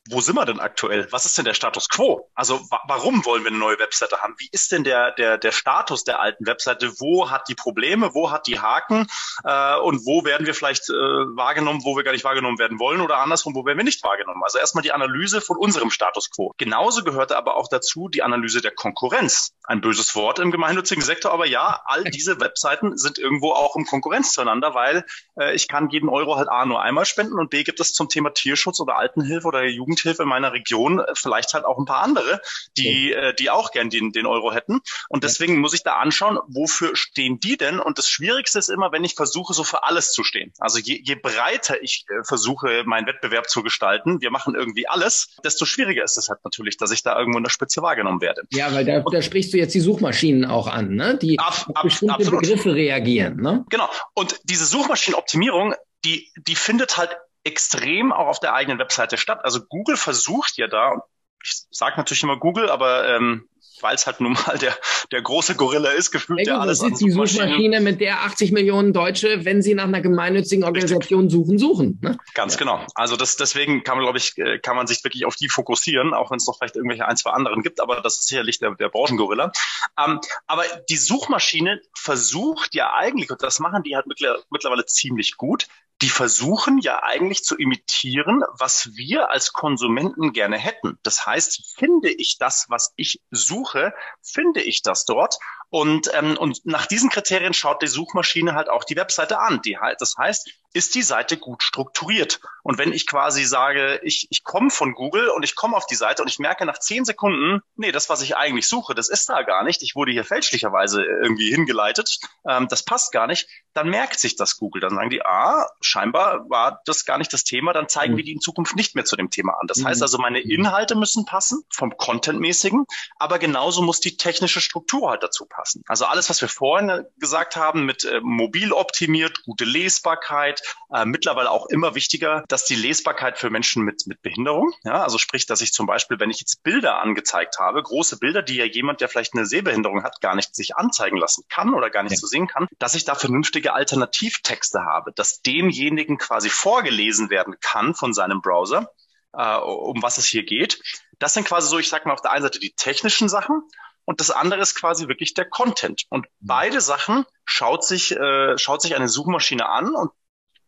wo 0.08 0.20
sind 0.20 0.34
wir 0.34 0.46
denn 0.46 0.60
aktuell? 0.60 1.06
Was 1.10 1.26
ist 1.26 1.36
denn 1.36 1.44
der 1.44 1.54
Status 1.54 1.88
quo? 1.90 2.30
Also 2.34 2.58
wa 2.70 2.80
warum 2.86 3.24
wollen 3.26 3.44
wir 3.44 3.50
eine 3.50 3.58
neue 3.58 3.78
Webseite 3.78 4.22
haben? 4.22 4.34
Wie 4.38 4.48
ist 4.50 4.72
denn 4.72 4.82
der, 4.82 5.12
der, 5.12 5.36
der 5.36 5.52
Status 5.52 6.04
der 6.04 6.20
alten 6.20 6.46
Webseite? 6.46 6.98
Wo 6.98 7.30
hat 7.30 7.48
die 7.48 7.54
Probleme? 7.54 8.14
Wo 8.14 8.30
hat 8.30 8.46
die 8.46 8.58
Haken? 8.58 9.06
Äh, 9.44 9.76
und 9.76 10.06
wo 10.06 10.24
werden 10.24 10.46
wir 10.46 10.54
vielleicht 10.54 10.88
äh, 10.88 10.92
wahrgenommen, 10.92 11.82
wo 11.84 11.96
wir 11.96 12.02
gar 12.02 12.12
nicht 12.12 12.24
wahrgenommen 12.24 12.58
werden 12.58 12.78
wollen? 12.78 13.02
Oder 13.02 13.18
andersrum, 13.18 13.54
wo 13.54 13.66
werden 13.66 13.76
wir 13.76 13.84
nicht 13.84 14.02
wahrgenommen? 14.02 14.42
Also 14.42 14.58
erstmal 14.58 14.82
die 14.82 14.92
Analyse 14.92 15.42
von 15.42 15.58
unserem 15.58 15.90
Status 15.90 16.30
quo. 16.30 16.54
Genauso 16.56 17.04
gehört 17.04 17.32
aber 17.32 17.56
auch 17.56 17.68
dazu 17.68 18.08
die 18.08 18.22
Analyse 18.22 18.62
der 18.62 18.72
Konkurrenz. 18.72 19.52
Ein 19.64 19.82
böses 19.82 20.16
Wort 20.16 20.38
im 20.38 20.50
gemeinnützigen 20.50 21.04
Sektor, 21.04 21.30
aber 21.30 21.46
ja, 21.46 21.82
all 21.84 22.04
diese 22.04 22.40
Webseiten 22.40 22.96
sind 22.96 23.18
irgendwo 23.18 23.52
auch 23.52 23.76
im 23.76 23.84
Konkurrenz 23.84 24.32
zueinander, 24.32 24.74
weil 24.74 25.04
äh, 25.38 25.54
ich 25.54 25.68
kann 25.68 25.90
jeden 25.90 26.08
Euro 26.08 26.36
halt 26.36 26.48
A 26.48 26.64
nur 26.64 26.80
einmal 26.80 27.04
spenden 27.04 27.38
und 27.38 27.50
B 27.50 27.62
gibt 27.64 27.80
es 27.80 27.92
zum 27.92 28.08
Thema 28.08 28.30
Tierschutz 28.30 28.80
oder 28.80 28.96
Altenhilfe 28.96 29.46
oder 29.46 29.64
Jugend 29.64 29.89
Jugendhilfe 29.90 30.22
in 30.22 30.28
meiner 30.28 30.52
Region 30.52 31.00
äh, 31.00 31.04
vielleicht 31.14 31.54
halt 31.54 31.64
auch 31.64 31.78
ein 31.78 31.84
paar 31.84 32.02
andere, 32.02 32.40
die, 32.76 33.12
äh, 33.12 33.34
die 33.34 33.50
auch 33.50 33.72
gern 33.72 33.90
den, 33.90 34.12
den 34.12 34.26
Euro 34.26 34.52
hätten. 34.52 34.80
Und 35.08 35.24
deswegen 35.24 35.58
muss 35.58 35.74
ich 35.74 35.82
da 35.82 35.96
anschauen, 35.96 36.38
wofür 36.48 36.94
stehen 36.94 37.40
die 37.40 37.56
denn? 37.56 37.80
Und 37.80 37.98
das 37.98 38.08
Schwierigste 38.08 38.58
ist 38.58 38.68
immer, 38.68 38.92
wenn 38.92 39.04
ich 39.04 39.14
versuche, 39.14 39.52
so 39.52 39.64
für 39.64 39.84
alles 39.84 40.12
zu 40.12 40.22
stehen. 40.24 40.52
Also 40.58 40.78
je, 40.78 41.00
je 41.02 41.16
breiter 41.16 41.82
ich 41.82 42.04
äh, 42.08 42.24
versuche, 42.24 42.84
meinen 42.84 43.06
Wettbewerb 43.06 43.48
zu 43.48 43.62
gestalten, 43.62 44.20
wir 44.20 44.30
machen 44.30 44.54
irgendwie 44.54 44.88
alles, 44.88 45.36
desto 45.44 45.64
schwieriger 45.64 46.04
ist 46.04 46.16
es 46.16 46.28
halt 46.28 46.40
natürlich, 46.44 46.76
dass 46.76 46.90
ich 46.92 47.02
da 47.02 47.18
irgendwo 47.18 47.38
in 47.38 47.44
der 47.44 47.50
Spitze 47.50 47.82
wahrgenommen 47.82 48.20
werde. 48.20 48.42
Ja, 48.52 48.72
weil 48.72 48.84
da, 48.84 49.00
da 49.00 49.22
sprichst 49.22 49.52
du 49.52 49.58
jetzt 49.58 49.74
die 49.74 49.80
Suchmaschinen 49.80 50.44
auch 50.44 50.66
an, 50.66 50.94
ne? 50.94 51.18
die 51.18 51.38
ab, 51.38 51.66
auf 51.74 51.82
bestimmte 51.82 52.14
absolut. 52.14 52.42
Begriffe 52.42 52.74
reagieren. 52.74 53.36
Ne? 53.36 53.64
Genau. 53.70 53.88
Und 54.14 54.40
diese 54.44 54.66
Suchmaschinenoptimierung, 54.66 55.74
die, 56.04 56.30
die 56.36 56.54
findet 56.54 56.96
halt 56.96 57.10
extrem 57.44 58.12
auch 58.12 58.26
auf 58.26 58.40
der 58.40 58.54
eigenen 58.54 58.78
Webseite 58.78 59.16
statt. 59.16 59.40
Also 59.42 59.60
Google 59.64 59.96
versucht 59.96 60.56
ja 60.56 60.66
da, 60.66 61.02
ich 61.42 61.62
sage 61.70 61.96
natürlich 61.96 62.22
immer 62.22 62.38
Google, 62.38 62.70
aber 62.70 63.08
ähm, 63.08 63.48
weil 63.82 63.94
es 63.94 64.06
halt 64.06 64.20
nun 64.20 64.32
mal 64.46 64.58
der, 64.58 64.76
der 65.10 65.22
große 65.22 65.54
Gorilla 65.56 65.90
ist, 65.90 66.10
gefühlt 66.10 66.46
ja 66.46 66.58
alles. 66.58 66.80
Das 66.80 66.92
ist 66.92 67.00
die 67.00 67.10
Suchmaschine, 67.10 67.80
mit 67.80 68.00
der 68.00 68.22
80 68.22 68.52
Millionen 68.52 68.92
Deutsche, 68.92 69.44
wenn 69.44 69.62
sie 69.62 69.74
nach 69.74 69.84
einer 69.84 70.00
gemeinnützigen 70.00 70.64
Organisation 70.64 71.24
Richtig. 71.24 71.32
suchen, 71.32 71.58
suchen. 71.58 71.98
Ne? 72.02 72.18
Ganz 72.34 72.54
ja. 72.54 72.58
genau. 72.58 72.84
Also 72.94 73.16
das, 73.16 73.36
deswegen 73.36 73.82
kann 73.82 73.96
man, 73.96 74.04
glaube 74.04 74.18
ich, 74.18 74.36
äh, 74.38 74.58
kann 74.58 74.76
man 74.76 74.86
sich 74.86 75.02
wirklich 75.04 75.24
auf 75.24 75.36
die 75.36 75.48
fokussieren, 75.48 76.14
auch 76.14 76.30
wenn 76.30 76.36
es 76.36 76.46
noch 76.46 76.58
vielleicht 76.58 76.76
irgendwelche 76.76 77.06
ein, 77.06 77.16
zwei 77.16 77.30
anderen 77.30 77.62
gibt, 77.62 77.80
aber 77.80 78.00
das 78.00 78.18
ist 78.18 78.28
sicherlich 78.28 78.58
der, 78.58 78.74
der 78.74 78.88
Branchengorilla. 78.88 79.52
Ähm, 79.98 80.20
aber 80.46 80.64
die 80.88 80.96
Suchmaschine 80.96 81.80
versucht 81.94 82.74
ja 82.74 82.92
eigentlich, 82.94 83.30
und 83.30 83.42
das 83.42 83.60
machen 83.60 83.82
die 83.82 83.96
halt 83.96 84.06
mittlerweile 84.06 84.84
ziemlich 84.86 85.36
gut, 85.36 85.68
die 86.02 86.08
versuchen 86.08 86.78
ja 86.78 87.02
eigentlich 87.02 87.44
zu 87.44 87.56
imitieren, 87.56 88.42
was 88.52 88.90
wir 88.94 89.30
als 89.30 89.52
Konsumenten 89.52 90.32
gerne 90.32 90.56
hätten. 90.56 90.98
Das 91.02 91.26
heißt, 91.26 91.74
finde 91.76 92.10
ich 92.10 92.38
das, 92.38 92.66
was 92.68 92.92
ich 92.96 93.20
suche, 93.30 93.92
finde 94.22 94.62
ich 94.62 94.82
das 94.82 95.04
dort. 95.04 95.36
Und, 95.68 96.10
ähm, 96.14 96.36
und 96.38 96.64
nach 96.64 96.86
diesen 96.86 97.10
Kriterien 97.10 97.52
schaut 97.52 97.82
die 97.82 97.86
Suchmaschine 97.86 98.54
halt 98.54 98.70
auch 98.70 98.84
die 98.84 98.96
Webseite 98.96 99.38
an. 99.40 99.60
Die 99.62 99.78
halt, 99.78 100.00
das 100.00 100.14
heißt, 100.16 100.50
ist 100.72 100.94
die 100.94 101.02
Seite 101.02 101.36
gut 101.36 101.62
strukturiert? 101.62 102.40
Und 102.62 102.78
wenn 102.78 102.92
ich 102.92 103.06
quasi 103.06 103.44
sage, 103.44 104.00
ich, 104.02 104.26
ich 104.30 104.44
komme 104.44 104.70
von 104.70 104.94
Google 104.94 105.28
und 105.28 105.42
ich 105.42 105.56
komme 105.56 105.76
auf 105.76 105.86
die 105.86 105.94
Seite 105.94 106.22
und 106.22 106.28
ich 106.28 106.38
merke 106.38 106.66
nach 106.66 106.78
zehn 106.78 107.04
Sekunden, 107.04 107.62
nee, 107.76 107.92
das, 107.92 108.08
was 108.08 108.22
ich 108.22 108.36
eigentlich 108.36 108.68
suche, 108.68 108.94
das 108.94 109.08
ist 109.08 109.28
da 109.28 109.42
gar 109.42 109.64
nicht. 109.64 109.82
Ich 109.82 109.96
wurde 109.96 110.12
hier 110.12 110.24
fälschlicherweise 110.24 111.02
irgendwie 111.02 111.50
hingeleitet. 111.50 112.18
Ähm, 112.48 112.68
das 112.68 112.84
passt 112.84 113.12
gar 113.12 113.26
nicht. 113.26 113.48
Dann 113.72 113.88
merkt 113.88 114.20
sich 114.20 114.36
das 114.36 114.56
Google. 114.56 114.80
Dann 114.80 114.94
sagen 114.94 115.10
die, 115.10 115.22
ah, 115.24 115.68
scheinbar 115.80 116.48
war 116.50 116.80
das 116.84 117.04
gar 117.04 117.18
nicht 117.18 117.32
das 117.32 117.44
Thema. 117.44 117.72
Dann 117.72 117.88
zeigen 117.88 118.14
mhm. 118.14 118.16
wir 118.18 118.24
die 118.24 118.32
in 118.32 118.40
Zukunft 118.40 118.76
nicht 118.76 118.94
mehr 118.94 119.04
zu 119.04 119.16
dem 119.16 119.30
Thema 119.30 119.54
an. 119.60 119.66
Das 119.66 119.78
mhm. 119.78 119.86
heißt 119.86 120.02
also, 120.02 120.18
meine 120.18 120.40
mhm. 120.40 120.50
Inhalte 120.50 120.94
müssen 120.94 121.24
passen 121.24 121.62
vom 121.72 121.96
Contentmäßigen, 121.96 122.84
aber 123.18 123.38
genauso 123.38 123.82
muss 123.82 124.00
die 124.00 124.16
technische 124.16 124.60
Struktur 124.60 125.10
halt 125.10 125.22
dazu 125.22 125.46
passen. 125.46 125.82
Also 125.86 126.04
alles, 126.04 126.28
was 126.30 126.40
wir 126.40 126.48
vorhin 126.48 127.04
gesagt 127.18 127.56
haben 127.56 127.84
mit 127.84 128.04
äh, 128.04 128.20
mobil 128.22 128.72
optimiert, 128.72 129.42
gute 129.44 129.64
Lesbarkeit, 129.64 130.59
äh, 130.92 131.04
mittlerweile 131.04 131.50
auch 131.50 131.66
immer 131.66 131.94
wichtiger, 131.94 132.44
dass 132.48 132.64
die 132.64 132.74
Lesbarkeit 132.74 133.38
für 133.38 133.50
Menschen 133.50 133.82
mit, 133.82 134.06
mit 134.06 134.22
Behinderung, 134.22 134.72
ja, 134.84 135.02
also 135.02 135.18
sprich, 135.18 135.46
dass 135.46 135.60
ich 135.60 135.72
zum 135.72 135.86
Beispiel, 135.86 136.18
wenn 136.20 136.30
ich 136.30 136.40
jetzt 136.40 136.62
Bilder 136.62 137.00
angezeigt 137.00 137.58
habe, 137.58 137.82
große 137.82 138.18
Bilder, 138.18 138.42
die 138.42 138.56
ja 138.56 138.64
jemand, 138.64 139.00
der 139.00 139.08
vielleicht 139.08 139.34
eine 139.34 139.46
Sehbehinderung 139.46 140.02
hat, 140.02 140.20
gar 140.20 140.34
nicht 140.34 140.54
sich 140.54 140.76
anzeigen 140.76 141.16
lassen 141.16 141.44
kann 141.48 141.74
oder 141.74 141.90
gar 141.90 142.02
nicht 142.02 142.12
ja. 142.12 142.18
so 142.18 142.26
sehen 142.26 142.46
kann, 142.46 142.68
dass 142.78 142.94
ich 142.94 143.04
da 143.04 143.14
vernünftige 143.14 143.72
Alternativtexte 143.72 144.84
habe, 144.84 145.12
dass 145.12 145.42
demjenigen 145.42 146.18
quasi 146.18 146.50
vorgelesen 146.50 147.30
werden 147.30 147.56
kann 147.60 147.94
von 147.94 148.12
seinem 148.12 148.40
Browser, 148.40 148.90
äh, 149.32 149.56
um 149.56 150.02
was 150.02 150.18
es 150.18 150.26
hier 150.26 150.44
geht. 150.44 150.80
Das 151.18 151.34
sind 151.34 151.46
quasi 151.46 151.68
so, 151.68 151.78
ich 151.78 151.88
sag 151.88 152.06
mal, 152.06 152.14
auf 152.14 152.22
der 152.22 152.32
einen 152.32 152.42
Seite 152.42 152.58
die 152.58 152.72
technischen 152.72 153.28
Sachen 153.28 153.62
und 154.10 154.18
das 154.18 154.32
andere 154.32 154.60
ist 154.60 154.74
quasi 154.74 155.06
wirklich 155.06 155.34
der 155.34 155.48
Content. 155.48 156.02
Und 156.08 156.26
beide 156.40 156.80
Sachen 156.80 157.24
schaut 157.44 157.84
sich, 157.84 158.10
äh, 158.10 158.58
schaut 158.58 158.82
sich 158.82 158.96
eine 158.96 159.08
Suchmaschine 159.08 159.68
an 159.68 159.94
und 159.94 160.10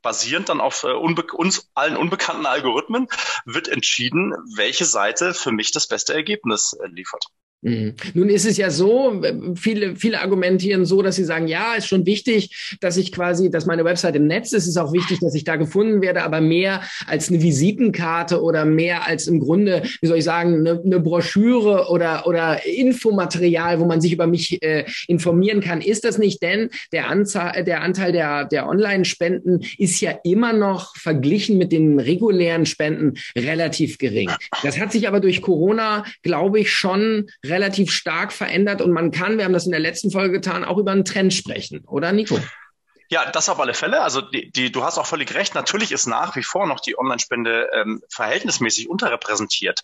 basierend 0.02 0.48
dann 0.48 0.60
auf 0.60 0.84
äh, 0.84 0.92
uns 0.92 1.70
allen 1.74 1.96
unbekannten 1.96 2.46
Algorithmen 2.46 3.08
wird 3.44 3.68
entschieden, 3.68 4.34
welche 4.56 4.84
Seite 4.84 5.34
für 5.34 5.52
mich 5.52 5.72
das 5.72 5.86
beste 5.86 6.12
Ergebnis 6.14 6.74
äh, 6.74 6.88
liefert. 6.88 7.26
Mhm. 7.62 7.94
Nun 8.14 8.28
ist 8.28 8.44
es 8.44 8.56
ja 8.56 8.70
so, 8.70 9.22
viele, 9.54 9.94
viele 9.94 10.20
argumentieren 10.20 10.84
so, 10.84 11.00
dass 11.00 11.16
sie 11.16 11.24
sagen, 11.24 11.46
ja, 11.46 11.74
ist 11.74 11.86
schon 11.86 12.04
wichtig, 12.06 12.76
dass 12.80 12.96
ich 12.96 13.12
quasi, 13.12 13.50
dass 13.50 13.66
meine 13.66 13.84
Website 13.84 14.16
im 14.16 14.26
Netz 14.26 14.52
ist, 14.52 14.66
ist 14.66 14.76
auch 14.76 14.92
wichtig, 14.92 15.20
dass 15.20 15.34
ich 15.34 15.44
da 15.44 15.54
gefunden 15.54 16.02
werde, 16.02 16.24
aber 16.24 16.40
mehr 16.40 16.82
als 17.06 17.28
eine 17.28 17.40
Visitenkarte 17.40 18.42
oder 18.42 18.64
mehr 18.64 19.06
als 19.06 19.28
im 19.28 19.38
Grunde, 19.38 19.84
wie 20.00 20.08
soll 20.08 20.18
ich 20.18 20.24
sagen, 20.24 20.54
eine, 20.54 20.82
eine 20.84 20.98
Broschüre 20.98 21.88
oder, 21.88 22.26
oder 22.26 22.66
Infomaterial, 22.66 23.78
wo 23.78 23.84
man 23.84 24.00
sich 24.00 24.12
über 24.12 24.26
mich 24.26 24.60
äh, 24.62 24.84
informieren 25.06 25.60
kann, 25.60 25.80
ist 25.80 26.04
das 26.04 26.18
nicht, 26.18 26.42
denn 26.42 26.68
der, 26.90 27.08
Anzahl, 27.08 27.62
der 27.62 27.82
Anteil 27.82 28.10
der, 28.10 28.44
der 28.44 28.68
Online-Spenden 28.68 29.60
ist 29.78 30.00
ja 30.00 30.18
immer 30.24 30.52
noch 30.52 30.96
verglichen 30.96 31.58
mit 31.58 31.70
den 31.70 32.00
regulären 32.00 32.66
Spenden 32.66 33.14
relativ 33.36 33.98
gering. 33.98 34.30
Das 34.64 34.80
hat 34.80 34.90
sich 34.90 35.06
aber 35.06 35.20
durch 35.20 35.42
Corona, 35.42 36.04
glaube 36.22 36.58
ich, 36.58 36.72
schon 36.72 37.28
relativ 37.52 37.92
stark 37.92 38.32
verändert 38.32 38.80
und 38.80 38.90
man 38.90 39.10
kann, 39.10 39.38
wir 39.38 39.44
haben 39.44 39.52
das 39.52 39.66
in 39.66 39.72
der 39.72 39.80
letzten 39.80 40.10
Folge 40.10 40.32
getan, 40.32 40.64
auch 40.64 40.78
über 40.78 40.90
einen 40.90 41.04
Trend 41.04 41.32
sprechen, 41.32 41.84
oder 41.86 42.12
Nico? 42.12 42.40
Ja, 43.08 43.30
das 43.30 43.50
auf 43.50 43.60
alle 43.60 43.74
Fälle. 43.74 44.00
Also 44.00 44.22
die, 44.22 44.50
die, 44.50 44.72
du 44.72 44.84
hast 44.84 44.96
auch 44.96 45.06
völlig 45.06 45.34
recht. 45.34 45.54
Natürlich 45.54 45.92
ist 45.92 46.06
nach 46.06 46.34
wie 46.34 46.42
vor 46.42 46.66
noch 46.66 46.80
die 46.80 46.98
Online-Spende 46.98 47.68
ähm, 47.74 48.02
verhältnismäßig 48.08 48.88
unterrepräsentiert. 48.88 49.82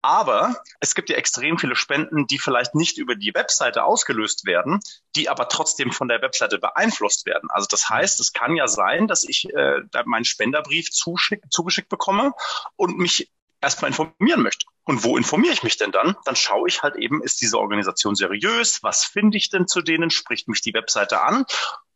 Aber 0.00 0.56
es 0.80 0.96
gibt 0.96 1.10
ja 1.10 1.16
extrem 1.16 1.58
viele 1.58 1.76
Spenden, 1.76 2.26
die 2.26 2.38
vielleicht 2.38 2.74
nicht 2.74 2.98
über 2.98 3.14
die 3.14 3.34
Webseite 3.34 3.84
ausgelöst 3.84 4.46
werden, 4.46 4.80
die 5.14 5.28
aber 5.28 5.48
trotzdem 5.48 5.92
von 5.92 6.08
der 6.08 6.22
Webseite 6.22 6.58
beeinflusst 6.58 7.24
werden. 7.24 7.50
Also 7.50 7.68
das 7.70 7.88
heißt, 7.88 8.18
es 8.18 8.32
kann 8.32 8.56
ja 8.56 8.66
sein, 8.66 9.06
dass 9.06 9.22
ich 9.22 9.48
äh, 9.54 9.82
meinen 10.04 10.24
Spenderbrief 10.24 10.90
zugeschickt 10.90 11.88
bekomme 11.88 12.32
und 12.76 12.98
mich 12.98 13.30
erstmal 13.60 13.90
informieren 13.90 14.42
möchte. 14.42 14.66
Und 14.84 15.04
wo 15.04 15.16
informiere 15.16 15.52
ich 15.52 15.62
mich 15.62 15.76
denn 15.76 15.92
dann? 15.92 16.16
Dann 16.24 16.36
schaue 16.36 16.68
ich 16.68 16.82
halt 16.82 16.96
eben, 16.96 17.22
ist 17.22 17.40
diese 17.40 17.58
Organisation 17.58 18.14
seriös? 18.14 18.82
Was 18.82 19.04
finde 19.04 19.36
ich 19.36 19.48
denn 19.48 19.66
zu 19.68 19.80
denen? 19.80 20.10
Spricht 20.10 20.48
mich 20.48 20.60
die 20.60 20.74
Webseite 20.74 21.22
an? 21.22 21.44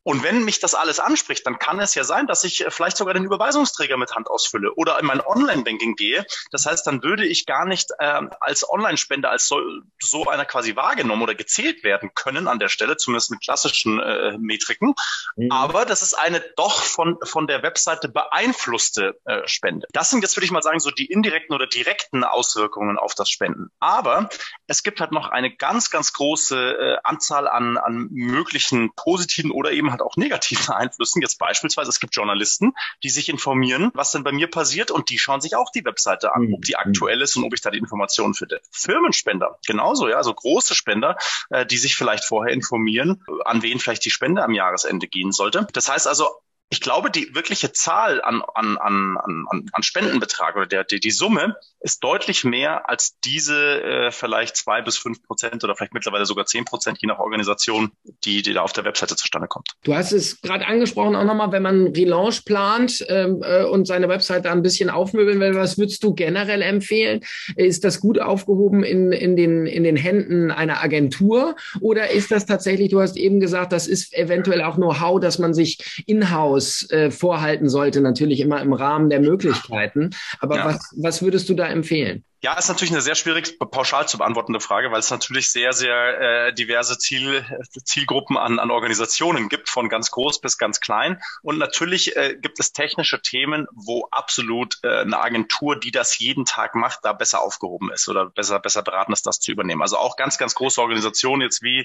Und 0.07 0.23
wenn 0.23 0.45
mich 0.45 0.61
das 0.61 0.77
alles 0.77 1.01
anspricht, 1.01 1.45
dann 1.49 1.59
kann 1.59 1.81
es 1.81 1.97
ja 1.97 2.05
sein, 2.05 2.29
dass 2.29 2.45
ich 2.45 2.65
äh, 2.65 2.71
vielleicht 2.71 2.97
sogar 2.97 3.13
den 3.13 3.25
Überweisungsträger 3.25 3.97
mit 3.97 4.15
Hand 4.15 4.29
ausfülle 4.29 4.73
oder 4.75 5.01
in 5.01 5.05
mein 5.05 5.21
Online-Banking 5.21 5.97
gehe. 5.97 6.25
Das 6.53 6.65
heißt, 6.65 6.87
dann 6.87 7.03
würde 7.03 7.27
ich 7.27 7.45
gar 7.45 7.67
nicht 7.67 7.91
ähm, 7.99 8.31
als 8.39 8.71
Online-Spender 8.71 9.29
als 9.29 9.49
so, 9.49 9.61
so 10.01 10.29
einer 10.29 10.45
quasi 10.45 10.77
wahrgenommen 10.77 11.23
oder 11.23 11.35
gezählt 11.35 11.83
werden 11.83 12.13
können 12.15 12.47
an 12.47 12.61
der 12.61 12.69
Stelle, 12.69 12.97
zumindest 12.97 13.33
mit 13.33 13.41
klassischen 13.43 13.99
äh, 13.99 14.39
Metriken. 14.39 14.95
Mhm. 15.35 15.51
Aber 15.51 15.85
das 15.85 16.03
ist 16.03 16.15
eine 16.15 16.39
doch 16.55 16.83
von, 16.83 17.19
von 17.25 17.49
der 17.49 17.65
Webseite 17.65 18.09
beeinflusste 18.09 19.19
äh, 19.25 19.49
Spende. 19.49 19.89
Das 19.93 20.11
sind 20.11 20.23
jetzt, 20.23 20.37
würde 20.37 20.45
ich 20.45 20.53
mal 20.53 20.63
sagen, 20.63 20.79
so 20.79 20.93
die 20.93 21.07
indirekten 21.07 21.53
oder 21.53 21.67
direkten 21.67 22.23
Auswirkungen 22.23 22.97
auf 22.97 23.17
das 23.17 23.29
Spenden. 23.29 23.73
Aber 23.81 24.29
es 24.69 24.85
gibt 24.85 25.01
halt 25.01 25.11
noch 25.11 25.31
eine 25.31 25.53
ganz, 25.53 25.91
ganz 25.91 26.13
große 26.13 26.57
äh, 26.57 26.97
Anzahl 27.03 27.49
an, 27.49 27.77
an 27.77 28.07
möglichen 28.13 28.95
positiven 28.95 29.51
oder 29.51 29.73
eben 29.73 29.96
halt 29.99 30.03
auch 30.03 30.17
negativen 30.17 30.75
Einflüssen. 30.75 31.23
Jetzt 31.23 31.39
beispielsweise, 31.39 31.91
es 31.91 32.01
gibt 32.01 32.15
Journalisten, 32.15 32.73
die 33.03 33.11
sich 33.11 33.29
informieren, 33.29 33.91
was 33.95 34.13
denn 34.13 34.25
bei 34.25 34.33
mir 34.33 34.49
passiert 34.49 34.91
und 34.91 35.11
die 35.11 35.19
schauen 35.19 35.41
sich 35.41 35.57
auch 35.57 35.71
die 35.71 35.85
Webseite 35.85 36.35
an, 36.35 36.53
ob 36.55 36.63
die 36.63 36.75
mhm. 36.75 36.91
aktuell 36.91 37.23
ist 37.23 37.37
und 37.37 37.45
ob 37.45 37.55
ich 37.55 37.61
da 37.61 37.71
die 37.71 37.79
Informationen 37.79 38.35
finde. 38.35 38.61
Firmenspender, 38.71 39.59
genauso, 39.67 40.09
ja, 40.09 40.23
so 40.23 40.35
große 40.35 40.75
Spender, 40.75 41.17
äh, 41.51 41.67
die 41.67 41.79
sich 41.79 41.97
vielleicht 41.97 42.25
vorher 42.25 42.53
informieren, 42.53 43.25
an 43.45 43.63
wen 43.63 43.79
vielleicht 43.79 44.05
die 44.05 44.11
Spende 44.11 44.43
am 44.43 44.53
Jahresende 44.53 45.07
gehen 45.07 45.33
sollte. 45.33 45.67
Das 45.73 45.89
heißt 45.89 46.07
also, 46.07 46.29
ich 46.69 46.81
glaube, 46.81 47.11
die 47.11 47.33
wirkliche 47.33 47.73
Zahl 47.73 48.21
an, 48.21 48.43
an, 48.55 48.77
an, 48.77 49.17
an, 49.19 49.67
an 49.73 49.83
Spendenbetrag 49.85 50.57
oder 50.57 50.67
der, 50.67 50.85
die, 50.85 50.99
die 50.99 51.13
Summe 51.13 51.57
ist 51.81 52.03
deutlich 52.03 52.43
mehr 52.43 52.89
als 52.91 53.21
diese 53.25 53.83
äh, 53.83 54.11
vielleicht 54.11 54.57
zwei 54.57 54.83
bis 54.83 54.99
fünf 54.99 55.23
Prozent 55.23 55.63
oder 55.63 55.77
vielleicht 55.77 55.95
mittlerweile 55.95 56.27
sogar 56.27 56.47
zehn 56.47 56.65
Prozent, 56.65 56.99
je 57.01 57.07
nach 57.07 57.21
Organisation, 57.21 57.93
die, 58.25 58.43
die 58.43 58.53
da 58.53 58.63
auf 58.63 58.73
der 58.73 58.85
Webseite 58.85 59.15
zustande 59.15 59.47
kommt. 59.47 59.69
Du 59.85 59.95
hast 59.95 60.11
es 60.11 60.41
gerade 60.41 60.67
angesprochen, 60.67 61.15
auch 61.15 61.25
nochmal, 61.25 61.53
wenn 61.53 61.63
man 61.63 61.87
Relaunch 61.89 62.45
plant 62.45 63.05
ähm, 63.09 63.43
äh, 63.45 63.63
und 63.63 63.87
seine 63.87 64.09
Webseite 64.09 64.51
ein 64.51 64.63
bisschen 64.63 64.91
aufmöbeln 64.91 65.39
will, 65.39 65.55
was 65.55 65.79
würdest 65.79 66.03
du 66.03 66.15
generell 66.15 66.63
empfehlen? 66.63 67.21
Ist 67.55 67.85
das 67.85 68.01
gut 68.01 68.19
aufgehoben 68.19 68.83
in, 68.83 69.13
in, 69.13 69.37
den, 69.37 69.67
in 69.67 69.85
den 69.85 69.97
Händen 69.97 70.51
einer 70.51 70.83
Agentur 70.83 71.55
oder 71.81 72.11
ist 72.11 72.33
das 72.33 72.45
tatsächlich, 72.45 72.91
du 72.91 73.01
hast 73.01 73.17
eben 73.17 73.39
gesagt, 73.39 73.73
das 73.73 73.87
ist 73.87 74.13
eventuell 74.15 74.63
auch 74.63 74.75
Know-how, 74.75 75.21
dass 75.21 75.39
man 75.39 75.55
sich 75.55 76.03
in-house 76.07 76.56
äh, 76.91 77.11
vorhalten 77.11 77.69
sollte, 77.69 78.01
natürlich 78.01 78.41
immer 78.41 78.61
im 78.61 78.73
Rahmen 78.73 79.11
der 79.11 79.21
Möglichkeiten. 79.21 80.11
Aber 80.41 80.57
ja. 80.57 80.65
was, 80.67 80.95
was 80.97 81.23
würdest 81.23 81.49
du 81.49 81.55
da 81.55 81.67
empfehlen? 81.67 82.25
Ja, 82.43 82.53
ist 82.53 82.69
natürlich 82.69 82.93
eine 82.93 83.01
sehr 83.01 83.15
schwierig 83.15 83.59
pauschal 83.59 84.07
zu 84.07 84.19
beantwortende 84.19 84.61
Frage, 84.61 84.93
weil 84.93 85.01
es 85.01 85.11
natürlich 85.11 85.51
sehr, 85.51 85.73
sehr 85.73 86.21
äh, 86.21 86.55
diverse 86.55 86.99
Ziel, 86.99 87.45
Zielgruppen 87.85 88.37
an, 88.37 88.59
an 88.59 88.71
Organisationen 88.71 89.49
gibt, 89.49 89.69
von 89.69 89.89
ganz 89.89 90.11
groß 90.11 90.41
bis 90.43 90.59
ganz 90.59 90.81
klein. 90.81 91.21
Und 91.43 91.59
natürlich 91.59 92.15
äh, 92.15 92.37
gibt 92.41 92.61
es 92.61 92.73
technische 92.73 93.21
Themen, 93.21 93.67
wo 93.75 94.07
absolut 94.11 94.79
äh, 94.83 95.01
eine 95.01 95.19
Agentur, 95.19 95.81
die 95.81 95.91
das 95.91 96.19
jeden 96.19 96.45
Tag 96.45 96.75
macht, 96.75 97.01
da 97.03 97.15
besser 97.15 97.41
aufgehoben 97.41 97.91
ist 97.91 98.07
oder 98.09 98.27
besser, 98.27 98.61
besser 98.61 98.83
beraten 98.83 99.13
ist, 99.13 99.27
das 99.27 99.41
zu 99.41 99.51
übernehmen. 99.51 99.83
Also 99.83 99.97
auch 99.97 100.17
ganz, 100.17 100.39
ganz 100.39 100.55
große 100.55 100.81
Organisationen 100.81 101.43
jetzt 101.43 101.63
wie 101.63 101.85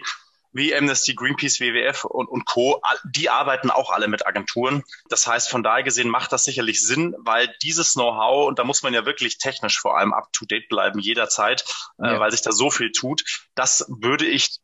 wie 0.53 0.75
Amnesty, 0.75 1.15
Greenpeace, 1.15 1.59
WWF 1.59 2.05
und, 2.05 2.27
und 2.27 2.45
Co., 2.45 2.81
die 3.03 3.29
arbeiten 3.29 3.69
auch 3.69 3.91
alle 3.91 4.07
mit 4.07 4.25
Agenturen. 4.27 4.83
Das 5.09 5.27
heißt, 5.27 5.49
von 5.49 5.63
daher 5.63 5.83
gesehen 5.83 6.09
macht 6.09 6.31
das 6.31 6.43
sicherlich 6.43 6.85
Sinn, 6.85 7.15
weil 7.19 7.53
dieses 7.61 7.93
Know-how, 7.93 8.47
und 8.47 8.59
da 8.59 8.63
muss 8.63 8.83
man 8.83 8.93
ja 8.93 9.05
wirklich 9.05 9.37
technisch 9.37 9.79
vor 9.79 9.97
allem 9.97 10.13
up-to-date 10.13 10.67
bleiben 10.69 10.99
jederzeit, 10.99 11.63
äh, 11.99 12.07
ja. 12.07 12.15
äh, 12.15 12.19
weil 12.19 12.31
sich 12.31 12.41
da 12.41 12.51
so 12.51 12.69
viel 12.69 12.91
tut, 12.91 13.23
das 13.55 13.85
würde 13.87 14.25
ich, 14.25 14.59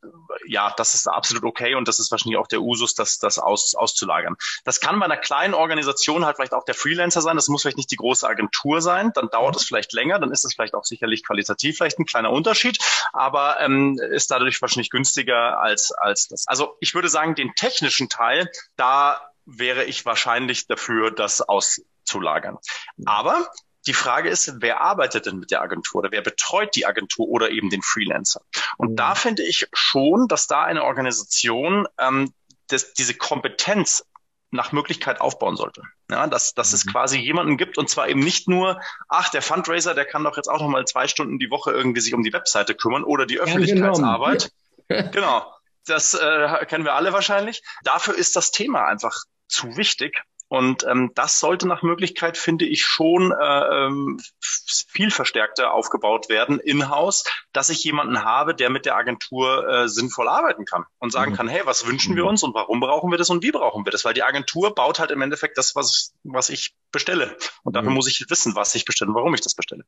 ja, 0.45 0.73
das 0.75 0.93
ist 0.93 1.07
absolut 1.07 1.43
okay 1.43 1.75
und 1.75 1.87
das 1.87 1.99
ist 1.99 2.11
wahrscheinlich 2.11 2.37
auch 2.37 2.47
der 2.47 2.61
Usus, 2.61 2.93
das, 2.93 3.19
das 3.19 3.39
aus, 3.39 3.75
auszulagern. 3.75 4.35
Das 4.65 4.79
kann 4.79 4.99
bei 4.99 5.05
einer 5.05 5.17
kleinen 5.17 5.53
Organisation 5.53 6.25
halt 6.25 6.35
vielleicht 6.35 6.53
auch 6.53 6.65
der 6.65 6.75
Freelancer 6.75 7.21
sein, 7.21 7.35
das 7.35 7.47
muss 7.47 7.61
vielleicht 7.61 7.77
nicht 7.77 7.91
die 7.91 7.97
große 7.97 8.27
Agentur 8.27 8.81
sein, 8.81 9.11
dann 9.13 9.29
dauert 9.29 9.55
es 9.55 9.63
vielleicht 9.63 9.93
länger, 9.93 10.19
dann 10.19 10.31
ist 10.31 10.43
es 10.43 10.53
vielleicht 10.53 10.73
auch 10.73 10.83
sicherlich 10.83 11.25
qualitativ 11.25 11.77
vielleicht 11.77 11.99
ein 11.99 12.05
kleiner 12.05 12.31
Unterschied, 12.31 12.77
aber 13.13 13.59
ähm, 13.61 13.99
ist 14.11 14.31
dadurch 14.31 14.61
wahrscheinlich 14.61 14.89
günstiger 14.89 15.59
als 15.59 15.76
als, 15.77 15.91
als 15.91 16.27
das. 16.27 16.47
Also 16.47 16.77
ich 16.79 16.93
würde 16.93 17.09
sagen, 17.09 17.35
den 17.35 17.53
technischen 17.55 18.09
Teil, 18.09 18.49
da 18.75 19.21
wäre 19.45 19.85
ich 19.85 20.05
wahrscheinlich 20.05 20.67
dafür, 20.67 21.11
das 21.11 21.41
auszulagern. 21.41 22.57
Aber 23.05 23.49
die 23.87 23.93
Frage 23.93 24.29
ist, 24.29 24.55
wer 24.59 24.81
arbeitet 24.81 25.25
denn 25.25 25.37
mit 25.37 25.51
der 25.51 25.61
Agentur 25.61 25.99
oder 25.99 26.11
wer 26.11 26.21
betreut 26.21 26.75
die 26.75 26.85
Agentur 26.85 27.27
oder 27.27 27.49
eben 27.51 27.69
den 27.69 27.81
Freelancer? 27.81 28.41
Und 28.77 28.91
mhm. 28.91 28.95
da 28.97 29.15
finde 29.15 29.43
ich 29.43 29.67
schon, 29.73 30.27
dass 30.27 30.47
da 30.47 30.63
eine 30.63 30.83
Organisation 30.83 31.87
ähm, 31.97 32.33
das, 32.67 32.93
diese 32.93 33.13
Kompetenz 33.13 34.03
nach 34.51 34.71
Möglichkeit 34.71 35.19
aufbauen 35.19 35.57
sollte. 35.57 35.81
Ja, 36.09 36.27
dass, 36.27 36.53
dass 36.53 36.73
es 36.73 36.85
mhm. 36.85 36.91
quasi 36.91 37.17
jemanden 37.17 37.57
gibt 37.57 37.77
und 37.77 37.89
zwar 37.89 38.07
eben 38.07 38.19
nicht 38.19 38.47
nur, 38.47 38.79
ach, 39.09 39.29
der 39.29 39.41
Fundraiser, 39.41 39.93
der 39.93 40.05
kann 40.05 40.23
doch 40.23 40.37
jetzt 40.37 40.47
auch 40.47 40.61
noch 40.61 40.69
mal 40.69 40.85
zwei 40.85 41.07
Stunden 41.07 41.39
die 41.39 41.51
Woche 41.51 41.71
irgendwie 41.71 42.01
sich 42.01 42.13
um 42.13 42.23
die 42.23 42.33
Webseite 42.33 42.75
kümmern 42.75 43.03
oder 43.03 43.25
die 43.25 43.39
Öffentlichkeitsarbeit. 43.39 44.51
Ja, 44.89 45.01
genau. 45.01 45.11
genau. 45.11 45.53
Das 45.87 46.13
äh, 46.13 46.65
kennen 46.65 46.85
wir 46.85 46.93
alle 46.93 47.13
wahrscheinlich. 47.13 47.63
Dafür 47.83 48.15
ist 48.15 48.35
das 48.35 48.51
Thema 48.51 48.85
einfach 48.85 49.23
zu 49.47 49.77
wichtig. 49.77 50.21
Und 50.49 50.85
ähm, 50.85 51.11
das 51.13 51.41
sollte 51.41 51.67
nach 51.67 51.81
Möglichkeit, 51.81 52.37
finde 52.37 52.65
ich, 52.65 52.85
schon 52.85 53.33
äh, 53.33 53.85
ähm, 53.85 54.19
viel 54.39 55.11
verstärkter 55.11 55.73
aufgebaut 55.73 56.29
werden 56.29 56.59
in-house, 56.59 57.25
dass 57.51 57.69
ich 57.69 57.83
jemanden 57.83 58.23
habe, 58.23 58.55
der 58.55 58.69
mit 58.69 58.85
der 58.85 58.95
Agentur 58.95 59.67
äh, 59.67 59.89
sinnvoll 59.89 60.29
arbeiten 60.29 60.63
kann 60.63 60.85
und 60.99 61.11
sagen 61.11 61.31
mhm. 61.31 61.35
kann, 61.35 61.47
hey, 61.49 61.63
was 61.65 61.85
wünschen 61.85 62.15
wir 62.15 62.23
mhm. 62.23 62.29
uns 62.29 62.43
und 62.43 62.53
warum 62.53 62.79
brauchen 62.79 63.11
wir 63.11 63.17
das 63.17 63.29
und 63.29 63.43
wie 63.43 63.51
brauchen 63.51 63.85
wir 63.85 63.91
das? 63.91 64.05
Weil 64.05 64.13
die 64.13 64.23
Agentur 64.23 64.73
baut 64.73 64.99
halt 64.99 65.11
im 65.11 65.21
Endeffekt 65.21 65.57
das, 65.57 65.75
was, 65.75 66.13
was 66.23 66.49
ich 66.49 66.73
bestelle. 66.93 67.35
Und 67.63 67.75
dafür 67.75 67.89
mhm. 67.89 67.95
muss 67.95 68.07
ich 68.07 68.25
wissen, 68.29 68.55
was 68.55 68.73
ich 68.73 68.85
bestelle 68.85 69.09
und 69.09 69.15
warum 69.15 69.33
ich 69.33 69.41
das 69.41 69.53
bestelle. 69.53 69.83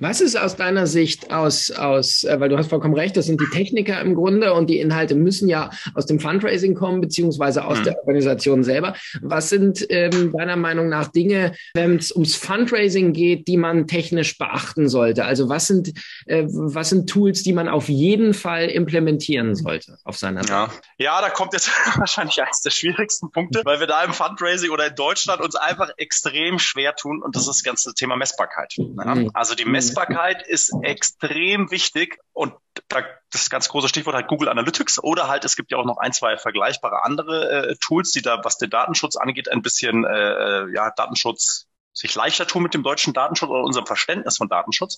Was 0.00 0.20
ist 0.22 0.36
aus 0.36 0.56
deiner 0.56 0.86
Sicht 0.86 1.32
aus, 1.32 1.70
aus, 1.70 2.24
äh, 2.24 2.40
weil 2.40 2.48
du 2.48 2.56
hast 2.56 2.70
vollkommen 2.70 2.94
recht, 2.94 3.16
das 3.16 3.26
sind 3.26 3.40
die 3.40 3.50
Techniker 3.52 4.00
im 4.00 4.14
Grunde 4.14 4.54
und 4.54 4.70
die 4.70 4.78
Inhalte 4.78 5.14
müssen 5.14 5.48
ja 5.48 5.70
aus 5.94 6.06
dem 6.06 6.18
Fundraising 6.18 6.74
kommen, 6.74 7.02
beziehungsweise 7.02 7.64
aus 7.64 7.80
mhm. 7.80 7.84
der 7.84 7.98
Organisation 7.98 8.64
selber. 8.64 8.94
Was 9.20 9.50
sind 9.50 9.84
ähm, 9.90 10.32
deiner 10.32 10.56
Meinung 10.56 10.88
nach 10.88 11.08
Dinge, 11.08 11.54
wenn 11.74 11.96
es 11.96 12.10
ums 12.10 12.36
Fundraising 12.36 13.12
geht, 13.12 13.48
die 13.48 13.58
man 13.58 13.86
technisch 13.86 14.38
beachten 14.38 14.88
sollte? 14.88 15.26
Also 15.26 15.50
was 15.50 15.66
sind, 15.66 15.92
äh, 16.24 16.44
was 16.46 16.88
sind 16.88 17.10
Tools, 17.10 17.42
die 17.42 17.52
man 17.52 17.68
auf 17.68 17.88
jeden 17.88 18.32
Fall 18.32 18.66
implementieren 18.68 19.54
sollte 19.54 19.98
auf 20.04 20.16
seiner 20.16 20.42
Seite? 20.42 20.52
Ja, 20.52 20.70
ja 20.98 21.20
da 21.20 21.28
kommt 21.28 21.52
jetzt 21.52 21.70
wahrscheinlich 21.96 22.40
eines 22.42 22.62
der 22.62 22.70
schwierigsten 22.70 23.30
Punkte, 23.30 23.60
weil 23.64 23.80
wir 23.80 23.86
da 23.86 24.02
im 24.04 24.14
Fundraising 24.14 24.70
oder 24.70 24.86
in 24.86 24.94
Deutschland 24.94 25.42
uns 25.42 25.54
einfach 25.54 25.90
extrem 25.98 26.58
schwer 26.58 26.96
tun 26.96 27.22
und 27.22 27.36
das 27.36 27.42
ist 27.42 27.48
das 27.48 27.62
ganze 27.62 27.92
Thema 27.92 28.16
Messbarkeit. 28.16 28.72
Ja? 28.78 29.14
Mhm. 29.14 29.30
Also 29.34 29.54
die 29.54 29.65
Messbarkeit 29.66 30.46
ist 30.46 30.72
extrem 30.82 31.70
wichtig 31.70 32.18
und 32.32 32.54
da, 32.88 33.02
das 33.30 33.50
ganz 33.50 33.68
große 33.68 33.88
Stichwort 33.88 34.14
halt 34.14 34.28
Google 34.28 34.48
Analytics 34.48 35.02
oder 35.02 35.28
halt 35.28 35.44
es 35.44 35.56
gibt 35.56 35.70
ja 35.70 35.78
auch 35.78 35.84
noch 35.84 35.98
ein, 35.98 36.12
zwei 36.12 36.36
vergleichbare 36.36 37.04
andere 37.04 37.70
äh, 37.70 37.76
Tools, 37.80 38.12
die 38.12 38.22
da, 38.22 38.40
was 38.44 38.58
den 38.58 38.70
Datenschutz 38.70 39.16
angeht, 39.16 39.50
ein 39.50 39.62
bisschen 39.62 40.04
äh, 40.04 40.66
ja 40.72 40.90
Datenschutz 40.90 41.66
sich 41.92 42.14
leichter 42.14 42.46
tun 42.46 42.62
mit 42.62 42.74
dem 42.74 42.82
deutschen 42.82 43.14
Datenschutz 43.14 43.50
oder 43.50 43.62
unserem 43.62 43.86
Verständnis 43.86 44.36
von 44.36 44.48
Datenschutz. 44.48 44.96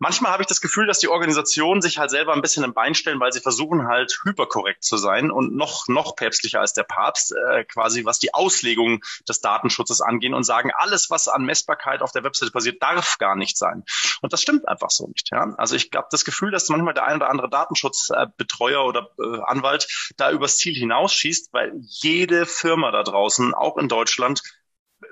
Manchmal 0.00 0.32
habe 0.32 0.42
ich 0.42 0.48
das 0.48 0.60
Gefühl, 0.60 0.86
dass 0.86 0.98
die 0.98 1.08
Organisationen 1.08 1.80
sich 1.80 1.98
halt 1.98 2.10
selber 2.10 2.32
ein 2.32 2.42
bisschen 2.42 2.64
im 2.64 2.74
Bein 2.74 2.94
stellen, 2.94 3.20
weil 3.20 3.32
sie 3.32 3.40
versuchen 3.40 3.86
halt 3.86 4.20
hyperkorrekt 4.24 4.82
zu 4.82 4.96
sein 4.96 5.30
und 5.30 5.54
noch, 5.54 5.86
noch 5.86 6.16
päpstlicher 6.16 6.60
als 6.60 6.72
der 6.72 6.82
Papst, 6.82 7.32
äh, 7.32 7.64
quasi 7.64 8.04
was 8.04 8.18
die 8.18 8.34
Auslegung 8.34 9.04
des 9.28 9.40
Datenschutzes 9.40 10.00
angehen 10.00 10.34
und 10.34 10.42
sagen, 10.42 10.72
alles, 10.74 11.10
was 11.10 11.28
an 11.28 11.44
Messbarkeit 11.44 12.02
auf 12.02 12.10
der 12.12 12.24
Webseite 12.24 12.50
passiert, 12.50 12.82
darf 12.82 13.18
gar 13.18 13.36
nicht 13.36 13.56
sein. 13.56 13.84
Und 14.22 14.32
das 14.32 14.42
stimmt 14.42 14.66
einfach 14.66 14.90
so 14.90 15.06
nicht. 15.06 15.30
Ja? 15.30 15.54
Also 15.56 15.76
ich 15.76 15.90
habe 15.94 16.08
das 16.10 16.24
Gefühl, 16.24 16.50
dass 16.50 16.68
manchmal 16.68 16.94
der 16.94 17.04
ein 17.04 17.16
oder 17.16 17.30
andere 17.30 17.50
Datenschutzbetreuer 17.50 18.84
oder 18.84 19.10
äh, 19.18 19.40
Anwalt 19.44 19.86
da 20.16 20.30
übers 20.30 20.56
Ziel 20.56 20.74
hinausschießt, 20.74 21.52
weil 21.52 21.72
jede 21.76 22.46
Firma 22.46 22.90
da 22.90 23.02
draußen, 23.02 23.54
auch 23.54 23.76
in 23.76 23.88
Deutschland, 23.88 24.42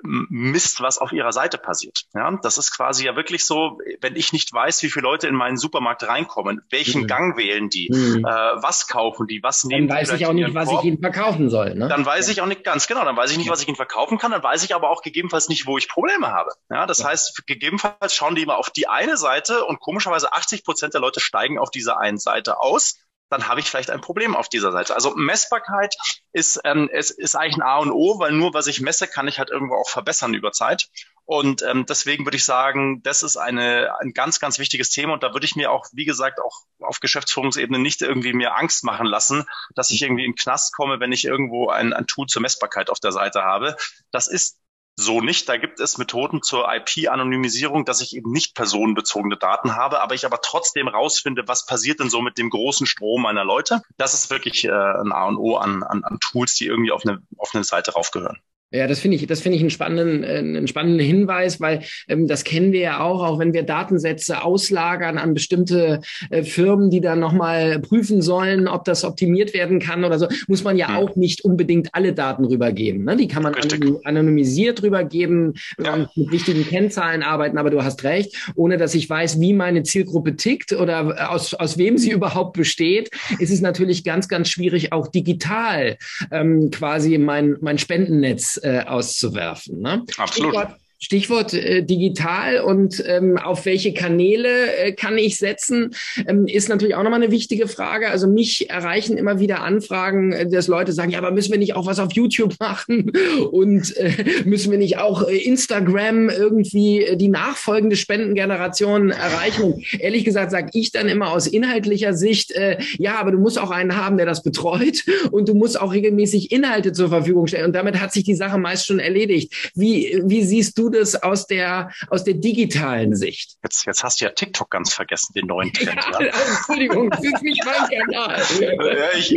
misst, 0.03 0.81
was 0.81 0.97
auf 0.97 1.11
ihrer 1.11 1.31
Seite 1.31 1.57
passiert. 1.57 2.05
Ja, 2.13 2.31
das 2.41 2.57
ist 2.57 2.75
quasi 2.75 3.05
ja 3.05 3.15
wirklich 3.15 3.45
so, 3.45 3.79
wenn 4.01 4.15
ich 4.15 4.33
nicht 4.33 4.51
weiß, 4.53 4.81
wie 4.83 4.89
viele 4.89 5.03
Leute 5.03 5.27
in 5.27 5.35
meinen 5.35 5.57
Supermarkt 5.57 6.07
reinkommen, 6.07 6.61
welchen 6.69 7.03
mhm. 7.03 7.07
Gang 7.07 7.37
wählen 7.37 7.69
die, 7.69 7.89
mhm. 7.91 8.25
äh, 8.25 8.29
was 8.29 8.87
kaufen 8.87 9.27
die, 9.27 9.43
was 9.43 9.63
nehmen 9.63 9.83
die. 9.83 9.87
Dann 9.87 9.97
weiß 9.97 10.13
ich 10.13 10.25
auch 10.25 10.33
nicht, 10.33 10.53
was 10.53 10.69
Korb, 10.69 10.83
ich 10.83 10.87
ihnen 10.87 10.99
verkaufen 10.99 11.49
soll. 11.49 11.75
Ne? 11.75 11.87
Dann 11.87 12.05
weiß 12.05 12.27
ja. 12.27 12.33
ich 12.33 12.41
auch 12.41 12.47
nicht 12.47 12.63
ganz 12.63 12.87
genau, 12.87 13.03
dann 13.03 13.17
weiß 13.17 13.31
ich 13.31 13.37
nicht, 13.37 13.49
was 13.49 13.61
ich 13.61 13.67
ihnen 13.67 13.75
verkaufen 13.77 14.17
kann, 14.17 14.31
dann 14.31 14.43
weiß 14.43 14.63
ich 14.63 14.75
aber 14.75 14.89
auch 14.89 15.01
gegebenenfalls 15.01 15.49
nicht, 15.49 15.65
wo 15.65 15.77
ich 15.77 15.89
Probleme 15.89 16.27
habe. 16.27 16.51
Ja, 16.69 16.85
das 16.85 16.99
ja. 16.99 17.09
heißt, 17.09 17.45
gegebenenfalls 17.47 18.13
schauen 18.13 18.35
die 18.35 18.43
immer 18.43 18.57
auf 18.57 18.69
die 18.69 18.87
eine 18.87 19.17
Seite 19.17 19.65
und 19.65 19.79
komischerweise 19.79 20.33
80 20.33 20.63
Prozent 20.63 20.93
der 20.93 21.01
Leute 21.01 21.19
steigen 21.19 21.57
auf 21.59 21.71
dieser 21.71 21.99
einen 21.99 22.17
Seite 22.17 22.61
aus 22.61 22.95
dann 23.29 23.47
habe 23.47 23.59
ich 23.59 23.69
vielleicht 23.69 23.91
ein 23.91 24.01
Problem 24.01 24.35
auf 24.35 24.49
dieser 24.49 24.71
Seite. 24.71 24.95
Also 24.95 25.15
Messbarkeit 25.15 25.95
ist, 26.33 26.59
ähm, 26.63 26.89
es 26.91 27.11
ist 27.11 27.35
eigentlich 27.35 27.57
ein 27.57 27.61
A 27.61 27.77
und 27.77 27.91
O, 27.91 28.19
weil 28.19 28.31
nur 28.31 28.53
was 28.53 28.67
ich 28.67 28.81
messe, 28.81 29.07
kann 29.07 29.27
ich 29.27 29.39
halt 29.39 29.49
irgendwo 29.49 29.75
auch 29.75 29.89
verbessern 29.89 30.33
über 30.33 30.51
Zeit. 30.51 30.89
Und 31.25 31.61
ähm, 31.61 31.85
deswegen 31.85 32.25
würde 32.25 32.37
ich 32.37 32.43
sagen, 32.43 33.03
das 33.03 33.21
ist 33.21 33.37
eine, 33.37 33.95
ein 33.99 34.13
ganz, 34.13 34.39
ganz 34.39 34.57
wichtiges 34.57 34.89
Thema. 34.89 35.13
Und 35.13 35.21
da 35.21 35.31
würde 35.31 35.45
ich 35.45 35.55
mir 35.55 35.71
auch, 35.71 35.85
wie 35.93 36.05
gesagt, 36.05 36.39
auch 36.41 36.63
auf 36.79 37.01
Geschäftsführungsebene 37.01 37.77
nicht 37.77 38.01
irgendwie 38.01 38.33
mir 38.33 38.55
Angst 38.57 38.83
machen 38.83 39.05
lassen, 39.05 39.45
dass 39.75 39.91
ich 39.91 40.01
irgendwie 40.01 40.23
den 40.23 40.33
Knast 40.33 40.73
komme, 40.73 40.99
wenn 40.99 41.11
ich 41.11 41.25
irgendwo 41.25 41.69
ein, 41.69 41.93
ein 41.93 42.07
Tool 42.07 42.25
zur 42.25 42.41
Messbarkeit 42.41 42.89
auf 42.89 42.99
der 42.99 43.11
Seite 43.11 43.43
habe. 43.43 43.75
Das 44.11 44.27
ist 44.27 44.57
so 44.99 45.21
nicht. 45.21 45.49
Da 45.49 45.57
gibt 45.57 45.79
es 45.79 45.97
Methoden 45.97 46.41
zur 46.41 46.67
IP-Anonymisierung, 46.71 47.85
dass 47.85 48.01
ich 48.01 48.15
eben 48.15 48.31
nicht 48.31 48.55
personenbezogene 48.55 49.37
Daten 49.37 49.75
habe, 49.75 50.01
aber 50.01 50.15
ich 50.15 50.25
aber 50.25 50.41
trotzdem 50.41 50.87
rausfinde, 50.87 51.47
was 51.47 51.65
passiert 51.65 51.99
denn 51.99 52.09
so 52.09 52.21
mit 52.21 52.37
dem 52.37 52.49
großen 52.49 52.85
Strom 52.85 53.21
meiner 53.23 53.43
Leute. 53.43 53.81
Das 53.97 54.13
ist 54.13 54.29
wirklich 54.29 54.65
äh, 54.65 54.71
ein 54.71 55.11
A 55.11 55.25
und 55.25 55.37
O 55.37 55.57
an, 55.57 55.83
an, 55.83 56.03
an 56.03 56.19
Tools, 56.19 56.55
die 56.55 56.65
irgendwie 56.65 56.91
auf 56.91 57.05
eine, 57.05 57.21
auf 57.37 57.51
eine 57.53 57.63
Seite 57.63 57.93
raufgehören. 57.93 58.39
Ja, 58.71 58.85
das 58.85 58.99
finde 58.99 59.17
ich, 59.17 59.25
das 59.25 59.41
finde 59.41 59.55
ich 59.55 59.61
einen 59.63 59.71
spannenden, 59.71 60.23
äh, 60.23 60.37
einen 60.37 60.67
spannenden 60.67 61.05
Hinweis, 61.05 61.59
weil 61.59 61.81
ähm, 62.07 62.27
das 62.27 62.43
kennen 62.43 62.71
wir 62.71 62.81
ja 62.81 62.99
auch, 62.99 63.23
auch 63.23 63.39
wenn 63.39 63.51
wir 63.51 63.63
Datensätze 63.63 64.43
auslagern 64.43 65.17
an 65.17 65.33
bestimmte 65.33 66.01
äh, 66.29 66.43
Firmen, 66.43 66.91
die 66.91 67.01
dann 67.01 67.19
nochmal 67.19 67.79
prüfen 67.79 68.21
sollen, 68.21 68.67
ob 68.67 68.85
das 68.85 69.03
optimiert 69.03 69.55
werden 69.55 69.79
kann 69.79 70.03
oder 70.03 70.19
so, 70.19 70.27
muss 70.47 70.63
man 70.63 70.77
ja, 70.77 70.89
ja. 70.89 70.97
auch 70.97 71.15
nicht 71.15 71.43
unbedingt 71.43 71.89
alle 71.93 72.13
Daten 72.13 72.45
rübergeben. 72.45 73.05
Ne? 73.05 73.17
Die 73.17 73.27
kann 73.27 73.41
man 73.41 73.55
Richtig. 73.55 74.05
anonymisiert 74.05 74.83
rübergeben 74.83 75.55
ja. 75.83 75.95
und 75.95 76.15
mit 76.15 76.31
wichtigen 76.31 76.63
Kennzahlen 76.63 77.23
arbeiten, 77.23 77.57
aber 77.57 77.71
du 77.71 77.83
hast 77.83 78.03
recht, 78.03 78.51
ohne 78.55 78.77
dass 78.77 78.93
ich 78.93 79.09
weiß, 79.09 79.39
wie 79.41 79.53
meine 79.53 79.81
Zielgruppe 79.81 80.35
tickt 80.35 80.73
oder 80.73 81.31
aus, 81.31 81.55
aus 81.55 81.79
wem 81.79 81.97
sie 81.97 82.11
überhaupt 82.19 82.53
besteht, 82.55 83.09
ist 83.39 83.51
es 83.51 83.61
natürlich 83.61 84.03
ganz, 84.03 84.27
ganz 84.27 84.47
schwierig, 84.49 84.93
auch 84.93 85.07
digital 85.07 85.97
ähm, 86.31 86.69
quasi 86.69 87.17
mein, 87.17 87.57
mein 87.61 87.79
Spendennetz 87.79 88.58
äh, 88.63 88.83
auszuwerfen. 88.85 89.81
Ne? 89.81 90.05
Absolut. 90.17 90.55
Stichwort, 90.55 90.78
Stichwort 91.01 91.53
äh, 91.53 91.81
digital 91.81 92.59
und 92.59 93.01
ähm, 93.07 93.37
auf 93.37 93.65
welche 93.65 93.93
Kanäle 93.93 94.75
äh, 94.75 94.91
kann 94.91 95.17
ich 95.17 95.37
setzen, 95.37 95.95
ähm, 96.27 96.45
ist 96.45 96.67
natürlich 96.67 96.95
auch 96.95 97.03
nochmal 97.03 97.21
eine 97.21 97.31
wichtige 97.31 97.69
Frage. 97.69 98.09
Also 98.09 98.27
mich 98.27 98.69
erreichen 98.69 99.17
immer 99.17 99.39
wieder 99.39 99.61
Anfragen, 99.61 100.33
äh, 100.33 100.49
dass 100.49 100.67
Leute 100.67 100.91
sagen, 100.91 101.11
ja, 101.11 101.19
aber 101.19 101.31
müssen 101.31 101.51
wir 101.51 101.57
nicht 101.57 101.73
auch 101.73 101.85
was 101.85 101.99
auf 101.99 102.11
YouTube 102.11 102.55
machen 102.59 103.13
und 103.51 103.95
äh, 103.95 104.11
müssen 104.43 104.71
wir 104.71 104.77
nicht 104.77 104.97
auch 104.97 105.27
äh, 105.27 105.37
Instagram 105.37 106.29
irgendwie 106.29 107.03
äh, 107.03 107.15
die 107.15 107.29
nachfolgende 107.29 107.95
Spendengeneration 107.95 109.11
erreichen? 109.11 109.63
Und 109.63 110.01
ehrlich 110.01 110.25
gesagt 110.25 110.51
sage 110.51 110.69
ich 110.73 110.91
dann 110.91 111.07
immer 111.07 111.31
aus 111.31 111.47
inhaltlicher 111.47 112.13
Sicht, 112.13 112.51
äh, 112.51 112.77
ja, 112.97 113.15
aber 113.19 113.31
du 113.31 113.37
musst 113.39 113.57
auch 113.57 113.71
einen 113.71 113.95
haben, 113.95 114.17
der 114.17 114.25
das 114.25 114.43
betreut 114.43 115.05
und 115.31 115.47
du 115.47 115.53
musst 115.53 115.79
auch 115.79 115.93
regelmäßig 115.93 116.51
Inhalte 116.51 116.91
zur 116.91 117.07
Verfügung 117.07 117.47
stellen. 117.47 117.67
Und 117.67 117.73
damit 117.73 118.01
hat 118.01 118.11
sich 118.11 118.25
die 118.25 118.35
Sache 118.35 118.57
meist 118.57 118.85
schon 118.85 118.99
erledigt. 118.99 119.71
Wie, 119.75 120.21
wie 120.25 120.43
siehst 120.43 120.77
du 120.77 120.88
das 120.89 121.15
aus 121.15 121.47
der, 121.47 121.91
aus 122.09 122.23
der 122.23 122.35
digitalen 122.35 123.15
Sicht? 123.15 123.57
Jetzt, 123.63 123.85
jetzt 123.85 124.03
hast 124.03 124.21
du 124.21 124.25
ja 124.25 124.31
TikTok 124.31 124.69
ganz 124.69 124.93
vergessen, 124.93 125.33
den 125.33 125.47
neuen 125.47 125.73
Trend. 125.73 125.99
Ja, 126.13 126.21
ja. 126.21 126.33
Entschuldigung, 126.57 127.09
das 127.09 127.23
ist 127.23 127.41
nicht 127.41 127.63
mein 127.65 127.89
Kanal. 127.89 128.41
ja, 128.59 129.11
ich, 129.17 129.35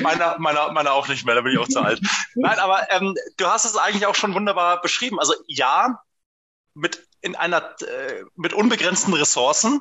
meiner, 0.00 0.38
meiner, 0.38 0.72
meiner 0.72 0.92
auch 0.92 1.08
nicht 1.08 1.24
mehr, 1.24 1.34
da 1.34 1.40
bin 1.40 1.52
ich 1.52 1.58
auch 1.58 1.68
zu 1.68 1.80
alt. 1.80 2.00
Nein, 2.34 2.58
aber 2.58 2.86
ähm, 2.90 3.14
du 3.36 3.46
hast 3.46 3.64
es 3.64 3.76
eigentlich 3.76 4.06
auch 4.06 4.14
schon 4.14 4.34
wunderbar 4.34 4.80
beschrieben. 4.80 5.18
Also 5.18 5.34
ja, 5.46 6.00
mit 6.74 7.06
in 7.22 7.36
einer 7.36 7.76
äh, 7.80 8.24
mit 8.36 8.52
unbegrenzten 8.52 9.12
Ressourcen 9.14 9.80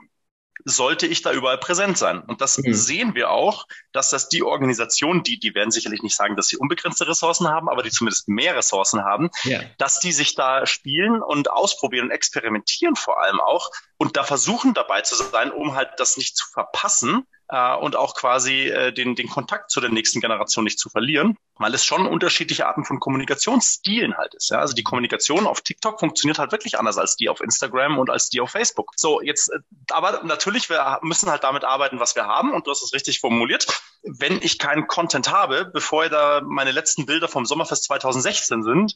sollte 0.65 1.07
ich 1.07 1.21
da 1.21 1.31
überall 1.31 1.57
präsent 1.57 1.97
sein. 1.97 2.21
Und 2.21 2.41
das 2.41 2.57
mhm. 2.57 2.73
sehen 2.73 3.15
wir 3.15 3.31
auch, 3.31 3.65
dass 3.91 4.09
das 4.09 4.29
die 4.29 4.43
Organisationen, 4.43 5.23
die, 5.23 5.39
die 5.39 5.55
werden 5.55 5.71
sicherlich 5.71 6.01
nicht 6.01 6.15
sagen, 6.15 6.35
dass 6.35 6.47
sie 6.47 6.57
unbegrenzte 6.57 7.07
Ressourcen 7.07 7.47
haben, 7.47 7.69
aber 7.69 7.83
die 7.83 7.91
zumindest 7.91 8.27
mehr 8.27 8.55
Ressourcen 8.55 9.03
haben, 9.03 9.29
ja. 9.43 9.61
dass 9.77 9.99
die 9.99 10.11
sich 10.11 10.35
da 10.35 10.65
spielen 10.65 11.21
und 11.21 11.51
ausprobieren 11.51 12.05
und 12.05 12.11
experimentieren 12.11 12.95
vor 12.95 13.21
allem 13.21 13.39
auch 13.39 13.71
und 13.97 14.17
da 14.17 14.23
versuchen 14.23 14.73
dabei 14.73 15.01
zu 15.01 15.15
sein, 15.15 15.51
um 15.51 15.75
halt 15.75 15.89
das 15.97 16.17
nicht 16.17 16.35
zu 16.37 16.47
verpassen, 16.51 17.25
äh, 17.49 17.75
und 17.75 17.95
auch 17.95 18.15
quasi 18.15 18.67
äh, 18.67 18.93
den, 18.93 19.15
den 19.15 19.27
Kontakt 19.27 19.71
zu 19.71 19.81
der 19.81 19.89
nächsten 19.89 20.21
Generation 20.21 20.63
nicht 20.63 20.79
zu 20.79 20.89
verlieren, 20.89 21.37
weil 21.57 21.73
es 21.73 21.83
schon 21.83 22.05
unterschiedliche 22.05 22.67
Arten 22.67 22.85
von 22.85 22.99
Kommunikationsstilen 22.99 24.15
halt 24.17 24.35
ist. 24.35 24.51
Ja? 24.51 24.59
Also 24.59 24.73
die 24.73 24.83
Kommunikation 24.83 25.47
auf 25.47 25.61
TikTok 25.61 25.99
funktioniert 25.99 26.39
halt 26.39 26.51
wirklich 26.51 26.77
anders 26.77 26.97
als 26.97 27.15
die 27.15 27.27
auf 27.27 27.41
Instagram 27.41 27.97
und 27.97 28.09
als 28.09 28.29
die 28.29 28.39
auf 28.39 28.51
Facebook. 28.51 28.93
So, 28.95 29.21
jetzt, 29.21 29.49
äh, 29.49 29.59
aber 29.91 30.23
natürlich, 30.23 30.69
wir 30.69 30.99
müssen 31.01 31.29
halt 31.29 31.43
damit 31.43 31.63
arbeiten, 31.63 31.99
was 31.99 32.15
wir 32.15 32.25
haben 32.25 32.53
und 32.53 32.67
du 32.67 32.71
hast 32.71 32.83
es 32.83 32.93
richtig 32.93 33.19
formuliert. 33.19 33.67
Wenn 34.03 34.41
ich 34.41 34.59
keinen 34.59 34.87
Content 34.87 35.31
habe, 35.31 35.65
bevor 35.65 36.07
da 36.07 36.41
meine 36.45 36.71
letzten 36.71 37.05
Bilder 37.05 37.27
vom 37.27 37.45
Sommerfest 37.45 37.83
2016 37.85 38.63
sind, 38.63 38.93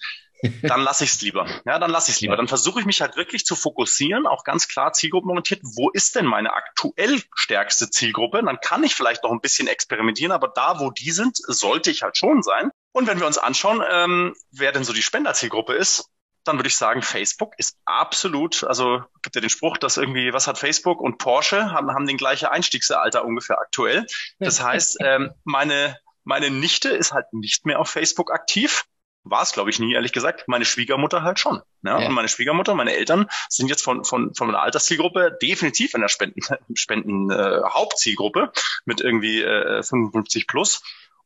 dann 0.61 0.81
lasse 0.81 1.03
ich 1.03 1.11
es 1.11 1.21
lieber. 1.21 1.47
Ja, 1.65 1.79
dann 1.79 1.91
lasse 1.91 2.11
ich 2.11 2.17
es 2.17 2.21
lieber. 2.21 2.35
Dann 2.35 2.47
versuche 2.47 2.79
ich 2.79 2.85
mich 2.85 3.01
halt 3.01 3.15
wirklich 3.15 3.45
zu 3.45 3.55
fokussieren, 3.55 4.27
auch 4.27 4.43
ganz 4.43 4.67
klar 4.67 4.93
zielgruppenorientiert. 4.93 5.61
Wo 5.63 5.89
ist 5.89 6.15
denn 6.15 6.25
meine 6.25 6.53
aktuell 6.53 7.21
stärkste 7.35 7.89
Zielgruppe? 7.89 8.41
Dann 8.43 8.59
kann 8.59 8.83
ich 8.83 8.95
vielleicht 8.95 9.23
noch 9.23 9.31
ein 9.31 9.41
bisschen 9.41 9.67
experimentieren, 9.67 10.31
aber 10.31 10.47
da, 10.47 10.79
wo 10.79 10.91
die 10.91 11.11
sind, 11.11 11.37
sollte 11.37 11.91
ich 11.91 12.03
halt 12.03 12.17
schon 12.17 12.43
sein. 12.43 12.71
Und 12.91 13.07
wenn 13.07 13.19
wir 13.19 13.27
uns 13.27 13.37
anschauen, 13.37 13.81
ähm, 13.89 14.35
wer 14.51 14.71
denn 14.71 14.83
so 14.83 14.93
die 14.93 15.01
Spenderzielgruppe 15.01 15.73
ist, 15.73 16.09
dann 16.43 16.57
würde 16.57 16.67
ich 16.67 16.75
sagen, 16.75 17.01
Facebook 17.01 17.53
ist 17.57 17.77
absolut, 17.85 18.63
also 18.65 19.01
gibt 19.21 19.35
ja 19.35 19.41
den 19.41 19.49
Spruch, 19.49 19.77
dass 19.77 19.97
irgendwie, 19.97 20.33
was 20.33 20.47
hat 20.47 20.57
Facebook 20.57 20.99
und 20.99 21.17
Porsche 21.17 21.71
haben, 21.71 21.91
haben 21.91 22.05
den 22.05 22.17
gleichen 22.17 22.47
Einstiegsalter 22.47 23.23
ungefähr 23.23 23.59
aktuell. 23.59 24.05
Das 24.39 24.61
heißt, 24.61 24.97
ähm, 25.03 25.31
meine, 25.45 25.97
meine 26.23 26.49
Nichte 26.49 26.89
ist 26.89 27.13
halt 27.13 27.31
nicht 27.31 27.65
mehr 27.65 27.79
auf 27.79 27.89
Facebook 27.89 28.31
aktiv 28.31 28.85
war 29.23 29.41
es, 29.41 29.53
glaube 29.53 29.69
ich, 29.69 29.79
nie, 29.79 29.93
ehrlich 29.93 30.11
gesagt. 30.11 30.47
Meine 30.47 30.65
Schwiegermutter 30.65 31.23
halt 31.23 31.39
schon. 31.39 31.61
Ja? 31.83 31.99
ja? 31.99 32.07
Und 32.07 32.13
meine 32.13 32.27
Schwiegermutter, 32.27 32.75
meine 32.75 32.95
Eltern 32.95 33.29
sind 33.49 33.67
jetzt 33.67 33.83
von, 33.83 34.03
von, 34.03 34.33
von 34.35 34.49
einer 34.49 34.61
Alterszielgruppe 34.61 35.37
definitiv 35.41 35.93
in 35.93 36.01
der 36.01 36.09
Spenden, 36.09 36.41
Spenden 36.75 37.29
äh, 37.29 37.61
Hauptzielgruppe 37.69 38.51
mit 38.85 39.01
irgendwie 39.01 39.41
äh, 39.41 39.81
55 39.81 40.47
plus. 40.47 40.81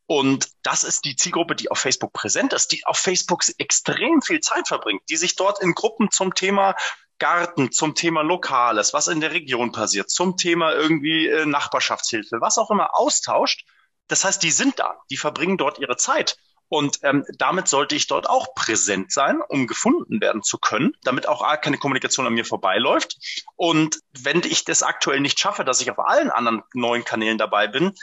Und 0.06 0.48
das 0.64 0.84
ist 0.84 1.04
die 1.04 1.18
Zielgruppe, 1.18 1.56
die 1.56 1.70
auf 1.70 1.80
Facebook 1.80 2.14
präsent 2.14 2.54
ist, 2.54 2.72
die 2.72 2.86
auf 2.86 2.98
Facebook 2.98 3.44
extrem 3.58 4.22
viel 4.22 4.40
Zeit 4.40 4.68
verbringt, 4.68 5.02
die 5.10 5.18
sich 5.18 5.36
dort 5.36 5.62
in 5.62 5.74
Gruppen 5.74 6.12
zum 6.12 6.34
Thema 6.34 6.76
Garten, 7.20 7.72
zum 7.72 7.96
Thema 7.96 8.22
Lokales, 8.22 8.94
was 8.94 9.08
in 9.08 9.20
der 9.20 9.32
Region 9.32 9.72
passiert, 9.72 10.10
zum 10.10 10.38
Thema 10.38 10.74
irgendwie 10.74 11.28
äh, 11.28 11.46
Nachbarschaftshilfe, 11.46 12.40
was 12.40 12.58
auch 12.58 12.72
immer 12.72 12.96
austauscht. 12.96 13.66
Das 14.08 14.24
heißt, 14.24 14.42
die 14.44 14.52
sind 14.52 14.80
da, 14.80 14.96
die 15.10 15.18
verbringen 15.18 15.58
dort 15.58 15.80
ihre 15.80 15.98
Zeit. 15.98 16.38
Und 16.70 17.00
ähm, 17.04 17.26
damit 17.38 17.68
sollte 17.68 17.96
ich 17.96 18.08
dort 18.08 18.30
auch 18.30 18.54
präsent 18.54 19.12
sein, 19.12 19.42
um 19.48 19.68
gefunden 19.68 20.20
werden 20.20 20.44
zu 20.44 20.58
können, 20.58 20.94
damit 21.04 21.28
auch 21.28 21.46
keine 21.62 21.78
Kommunikation 21.78 22.28
an 22.28 22.34
mir 22.34 22.46
vorbeiläuft. 22.46 23.18
Und 23.56 24.00
wenn 24.20 24.42
ich 24.44 24.66
das 24.66 24.84
aktuell 24.84 25.20
nicht 25.20 25.40
schaffe, 25.40 25.64
dass 25.64 25.82
ich 25.82 25.90
auf 25.92 26.00
allen 26.00 26.30
anderen 26.30 26.64
neuen 26.74 27.06
Kanälen 27.06 27.38
dabei 27.38 27.68
bin, 27.68 27.94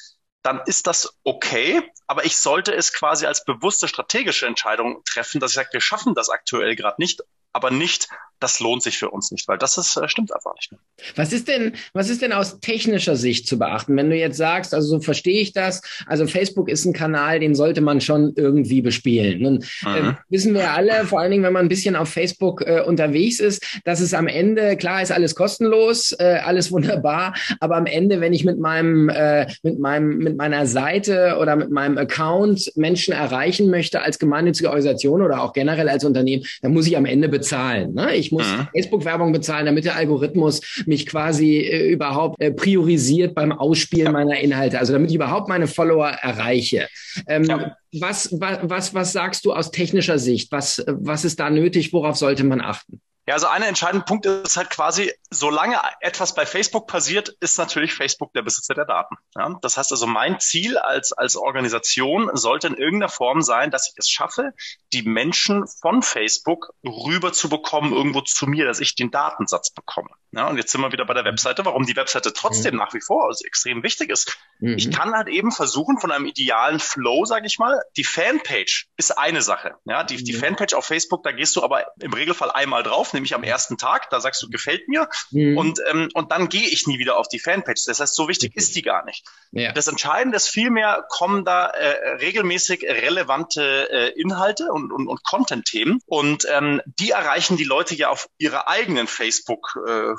dann 0.43 0.61
ist 0.67 0.87
das 0.87 1.19
okay, 1.25 1.91
aber 2.07 2.27
ich 2.27 2.37
sollte 2.37 2.75
es 2.75 2.93
quasi 2.93 3.25
als 3.25 3.45
bewusste 3.45 3.89
strategische 3.89 4.47
Entscheidung 4.47 5.03
treffen, 5.05 5.41
dass 5.41 5.53
ich 5.53 5.57
sage, 5.57 5.71
wir 5.73 5.81
schaffen 5.81 6.15
das 6.15 6.29
aktuell 6.29 6.77
gerade 6.77 6.97
nicht, 6.99 7.23
aber 7.53 7.71
nicht, 7.71 8.09
das 8.45 8.61
lohnt 8.61 8.83
sich 8.83 8.99
für 8.99 9.09
uns 9.09 9.31
nicht, 9.31 9.49
weil 9.49 9.57
das 9.57 9.79
ist, 9.79 9.97
äh, 9.97 10.07
stimmt 10.07 10.35
einfach 10.35 10.55
nicht 10.55 10.71
mehr. 10.71 10.81
Was 11.17 11.33
ist 11.33 11.49
denn, 11.49 11.73
was 11.95 12.11
ist 12.11 12.21
denn 12.21 12.33
aus 12.33 12.61
technischer 12.61 13.17
Sicht 13.17 13.47
zu 13.47 13.59
beachten, 13.59 13.97
wenn 13.97 14.11
du 14.11 14.17
jetzt 14.17 14.37
sagst, 14.37 14.75
also 14.75 14.87
so 14.87 15.01
verstehe 15.01 15.41
ich 15.41 15.55
das, 15.55 15.81
also 16.07 16.27
Facebook 16.27 16.69
ist 16.69 16.85
ein 16.85 16.93
Kanal, 16.93 17.41
den 17.41 17.55
sollte 17.55 17.81
man 17.81 18.03
schon 18.03 18.35
irgendwie 18.37 18.83
bespielen. 18.83 19.41
Nun 19.41 19.65
äh, 19.87 20.03
mhm. 20.03 20.17
wissen 20.29 20.53
wir 20.53 20.73
alle, 20.73 21.07
vor 21.07 21.21
allen 21.21 21.31
Dingen, 21.31 21.43
wenn 21.43 21.55
man 21.55 21.65
ein 21.65 21.71
bisschen 21.71 21.97
auf 21.97 22.11
Facebook 22.11 22.61
äh, 22.67 22.83
unterwegs 22.83 23.41
ist, 23.41 23.65
dass 23.85 24.01
es 24.01 24.13
am 24.13 24.27
Ende, 24.27 24.77
klar 24.77 25.01
ist 25.01 25.11
alles 25.11 25.35
kostenlos, 25.35 26.13
äh, 26.13 26.41
alles 26.45 26.71
wunderbar, 26.71 27.35
aber 27.61 27.77
am 27.77 27.87
Ende, 27.87 28.21
wenn 28.21 28.35
ich 28.35 28.45
mit 28.45 28.59
meinem, 28.59 29.09
äh, 29.09 29.47
mit 29.63 29.79
meinem, 29.79 30.19
mit 30.19 30.37
meiner 30.37 30.67
Seite 30.67 31.39
oder 31.41 31.57
mit 31.57 31.71
meinem 31.71 31.97
Account 31.97 32.73
Menschen 32.77 33.15
erreichen 33.15 33.71
möchte 33.71 34.03
als 34.03 34.19
gemeinnützige 34.19 34.69
Organisation 34.69 35.23
oder 35.23 35.43
auch 35.43 35.55
generell 35.55 35.89
als 35.89 36.05
Unternehmen, 36.05 36.45
dann 36.61 36.75
muss 36.75 36.87
ich 36.87 36.99
am 36.99 37.07
Ende 37.07 37.31
bezahlen. 37.31 37.95
Ne? 37.95 38.15
Ich 38.15 38.34
muss 38.35 38.47
mhm. 38.47 38.69
Facebook-Werbung 38.75 39.33
bezahlen, 39.33 39.67
damit 39.67 39.85
der 39.85 39.97
Algorithmus 39.97 40.85
mich 40.87 41.07
quasi 41.07 41.59
äh, 41.59 41.91
überhaupt 41.91 42.41
äh, 42.41 42.51
priorisiert 42.51 43.35
beim 43.35 43.53
Ausspielen 43.53 44.07
ja. 44.07 44.13
meiner 44.13 44.39
Inhalte, 44.39 44.79
also 44.79 44.93
damit 44.93 45.11
ich 45.11 45.17
überhaupt 45.17 45.49
meine 45.49 45.67
Follower 45.67 46.09
erreiche. 46.09 46.89
Ähm, 47.27 47.45
ja. 47.45 47.77
was, 47.93 48.29
was, 48.39 48.59
was, 48.63 48.95
was 48.95 49.13
sagst 49.13 49.45
du 49.45 49.53
aus 49.53 49.71
technischer 49.71 50.19
Sicht? 50.19 50.53
Was, 50.53 50.85
was 50.87 51.25
ist 51.25 51.41
da 51.41 51.49
nötig? 51.49 51.93
Worauf 51.93 52.17
sollte 52.17 52.45
man 52.45 52.61
achten? 52.61 53.01
Ja, 53.27 53.35
also 53.35 53.47
einer 53.47 53.69
entscheidende 53.69 54.05
Punkt 54.05 54.27
ist 54.27 54.57
halt 54.59 54.69
quasi, 54.69 55.11
solange 55.35 55.81
etwas 56.01 56.35
bei 56.35 56.47
Facebook 56.47 56.87
passiert, 56.87 57.29
ist 57.41 57.59
natürlich 57.59 57.95
Facebook 57.95 58.33
der 58.33 58.43
Besitzer 58.43 58.75
der 58.75 58.85
Daten. 58.85 59.17
Ja? 59.37 59.59
Das 59.61 59.77
heißt 59.77 59.93
also, 59.93 60.07
mein 60.07 60.41
Ziel 60.41 60.79
als, 60.79 61.13
als 61.13 61.37
Organisation 61.37 62.31
sollte 62.35 62.69
in 62.69 62.75
irgendeiner 62.75 63.11
Form 63.11 63.43
sein, 63.43 63.71
dass 63.71 63.89
ich 63.89 63.95
es 63.97 64.09
schaffe, 64.09 64.53
die 64.93 65.03
Menschen 65.03 65.67
von 65.67 66.03
Facebook 66.03 66.73
rüber 66.85 67.33
zu 67.33 67.49
bekommen, 67.49 67.93
irgendwo 67.93 68.21
zu 68.21 68.47
mir, 68.47 68.65
dass 68.65 68.81
ich 68.81 68.95
den 68.95 69.11
Datensatz 69.11 69.71
bekomme. 69.71 70.11
Ja, 70.33 70.49
und 70.49 70.57
jetzt 70.57 70.73
sind 70.73 70.81
wir 70.81 70.91
wieder 70.91 71.05
bei 71.05 71.15
der 71.15 71.25
Webseite, 71.25 71.65
warum 71.65 71.87
die 71.87 71.95
Webseite 71.95 72.33
trotzdem 72.33 72.75
mhm. 72.75 72.81
nach 72.81 72.93
wie 72.93 73.01
vor 73.01 73.27
also 73.29 73.45
extrem 73.45 73.83
wichtig 73.83 74.11
ist. 74.11 74.37
Mhm. 74.59 74.77
Ich 74.77 74.91
kann 74.91 75.15
halt 75.15 75.29
eben 75.29 75.53
versuchen, 75.53 75.99
von 75.99 76.11
einem 76.11 76.27
idealen 76.27 76.81
Flow, 76.81 77.25
sage 77.25 77.47
ich 77.47 77.59
mal, 77.59 77.81
die 77.97 78.05
Fanpage 78.05 78.89
ist 78.97 79.17
eine 79.17 79.43
Sache. 79.43 79.77
Ja, 79.85 80.03
die, 80.03 80.19
mhm. 80.19 80.25
die 80.25 80.33
Fanpage 80.33 80.75
auf 80.75 80.87
Facebook, 80.87 81.23
da 81.23 81.31
gehst 81.31 81.55
du 81.55 81.63
aber 81.63 81.87
im 82.01 82.13
Regelfall 82.13 82.51
einmal 82.51 82.83
drauf, 82.83 83.13
nämlich 83.13 83.35
am 83.35 83.45
ersten 83.45 83.79
Tag, 83.79 84.11
da 84.11 84.21
sagst 84.21 84.43
du, 84.43 84.49
gefällt 84.49 84.89
mir. 84.89 85.09
Mhm. 85.31 85.57
Und, 85.59 85.81
ähm, 85.91 86.09
und 86.15 86.33
dann 86.33 86.49
gehe 86.49 86.69
ich 86.69 86.87
nie 86.87 86.99
wieder 86.99 87.17
auf 87.17 87.29
die 87.29 87.39
Fanpage. 87.39 87.85
Das 87.87 88.01
heißt, 88.01 88.15
so 88.15 88.29
wichtig 88.29 88.57
ist 88.57 88.77
die 88.77 88.83
gar 88.83 89.05
nicht. 89.05 89.27
Ja. 89.53 89.73
Das 89.73 89.89
Entscheidende 89.89 90.37
ist 90.37 90.49
vielmehr, 90.49 91.05
kommen 91.09 91.45
da 91.45 91.67
äh, 91.67 92.17
regelmäßig 92.17 92.85
relevante 92.85 93.91
äh, 93.91 94.21
Inhalte 94.21 94.71
und, 94.73 94.93
und, 94.93 95.09
und 95.09 95.25
Content-Themen. 95.25 96.01
Und 96.07 96.47
ähm, 96.51 96.81
die 96.87 97.11
erreichen 97.11 97.57
die 97.57 97.65
Leute 97.65 97.95
ja 97.95 98.09
auf 98.09 98.29
ihrer 98.39 98.69
eigenen 98.69 99.07
Facebook- 99.07 99.77
äh, 99.87 100.15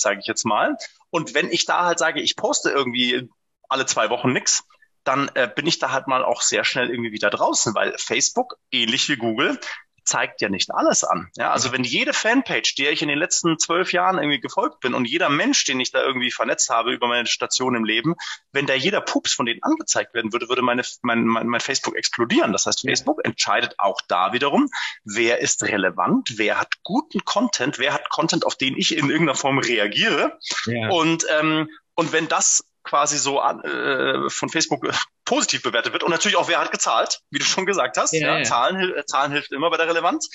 sage 0.00 0.20
ich 0.20 0.26
jetzt 0.26 0.44
mal. 0.44 0.76
Und 1.10 1.34
wenn 1.34 1.50
ich 1.50 1.66
da 1.66 1.84
halt 1.84 1.98
sage, 1.98 2.20
ich 2.20 2.36
poste 2.36 2.70
irgendwie 2.70 3.28
alle 3.68 3.86
zwei 3.86 4.10
Wochen 4.10 4.32
nix, 4.32 4.64
dann 5.04 5.30
äh, 5.34 5.50
bin 5.54 5.66
ich 5.66 5.78
da 5.78 5.92
halt 5.92 6.06
mal 6.06 6.24
auch 6.24 6.42
sehr 6.42 6.64
schnell 6.64 6.90
irgendwie 6.90 7.12
wieder 7.12 7.30
draußen, 7.30 7.74
weil 7.74 7.94
Facebook, 7.96 8.56
ähnlich 8.70 9.08
wie 9.08 9.16
Google, 9.16 9.58
zeigt 10.10 10.40
ja 10.40 10.48
nicht 10.48 10.74
alles 10.74 11.04
an. 11.04 11.30
Ja, 11.36 11.52
also 11.52 11.70
wenn 11.72 11.84
jede 11.84 12.12
Fanpage, 12.12 12.74
der 12.74 12.90
ich 12.90 13.00
in 13.00 13.08
den 13.08 13.18
letzten 13.18 13.58
zwölf 13.58 13.92
Jahren 13.92 14.18
irgendwie 14.18 14.40
gefolgt 14.40 14.80
bin 14.80 14.92
und 14.92 15.04
jeder 15.04 15.28
Mensch, 15.28 15.64
den 15.64 15.78
ich 15.78 15.92
da 15.92 16.02
irgendwie 16.02 16.32
vernetzt 16.32 16.68
habe 16.68 16.92
über 16.92 17.06
meine 17.06 17.26
Station 17.26 17.76
im 17.76 17.84
Leben, 17.84 18.16
wenn 18.50 18.66
da 18.66 18.74
jeder 18.74 19.00
Pups 19.00 19.32
von 19.32 19.46
denen 19.46 19.62
angezeigt 19.62 20.12
werden 20.12 20.32
würde, 20.32 20.48
würde 20.48 20.62
meine, 20.62 20.82
mein, 21.02 21.24
mein, 21.24 21.46
mein 21.46 21.60
Facebook 21.60 21.96
explodieren. 21.96 22.52
Das 22.52 22.66
heißt, 22.66 22.80
Facebook 22.80 23.24
entscheidet 23.24 23.76
auch 23.78 24.00
da 24.08 24.32
wiederum, 24.32 24.68
wer 25.04 25.38
ist 25.38 25.62
relevant, 25.62 26.32
wer 26.36 26.58
hat 26.60 26.82
guten 26.82 27.24
Content, 27.24 27.78
wer 27.78 27.94
hat 27.94 28.10
Content, 28.10 28.44
auf 28.44 28.56
den 28.56 28.76
ich 28.76 28.96
in 28.96 29.10
irgendeiner 29.10 29.36
Form 29.36 29.58
reagiere. 29.58 30.38
Ja. 30.66 30.88
Und, 30.88 31.24
ähm, 31.38 31.68
und 31.94 32.12
wenn 32.12 32.26
das 32.26 32.64
quasi 32.82 33.18
so 33.18 33.40
äh, 33.40 34.28
von 34.28 34.48
Facebook 34.48 34.82
positiv 35.30 35.62
bewertet 35.62 35.92
wird 35.92 36.02
und 36.02 36.10
natürlich 36.10 36.36
auch 36.36 36.48
wer 36.48 36.58
hat 36.58 36.72
gezahlt, 36.72 37.20
wie 37.30 37.38
du 37.38 37.44
schon 37.44 37.64
gesagt 37.64 37.96
hast. 37.96 38.12
Ja, 38.12 38.20
ja, 38.20 38.38
ja. 38.38 38.42
Zahlen, 38.42 38.92
äh, 38.96 39.04
Zahlen 39.06 39.30
hilft 39.30 39.52
immer 39.52 39.70
bei 39.70 39.76
der 39.76 39.86
Relevanz. 39.86 40.28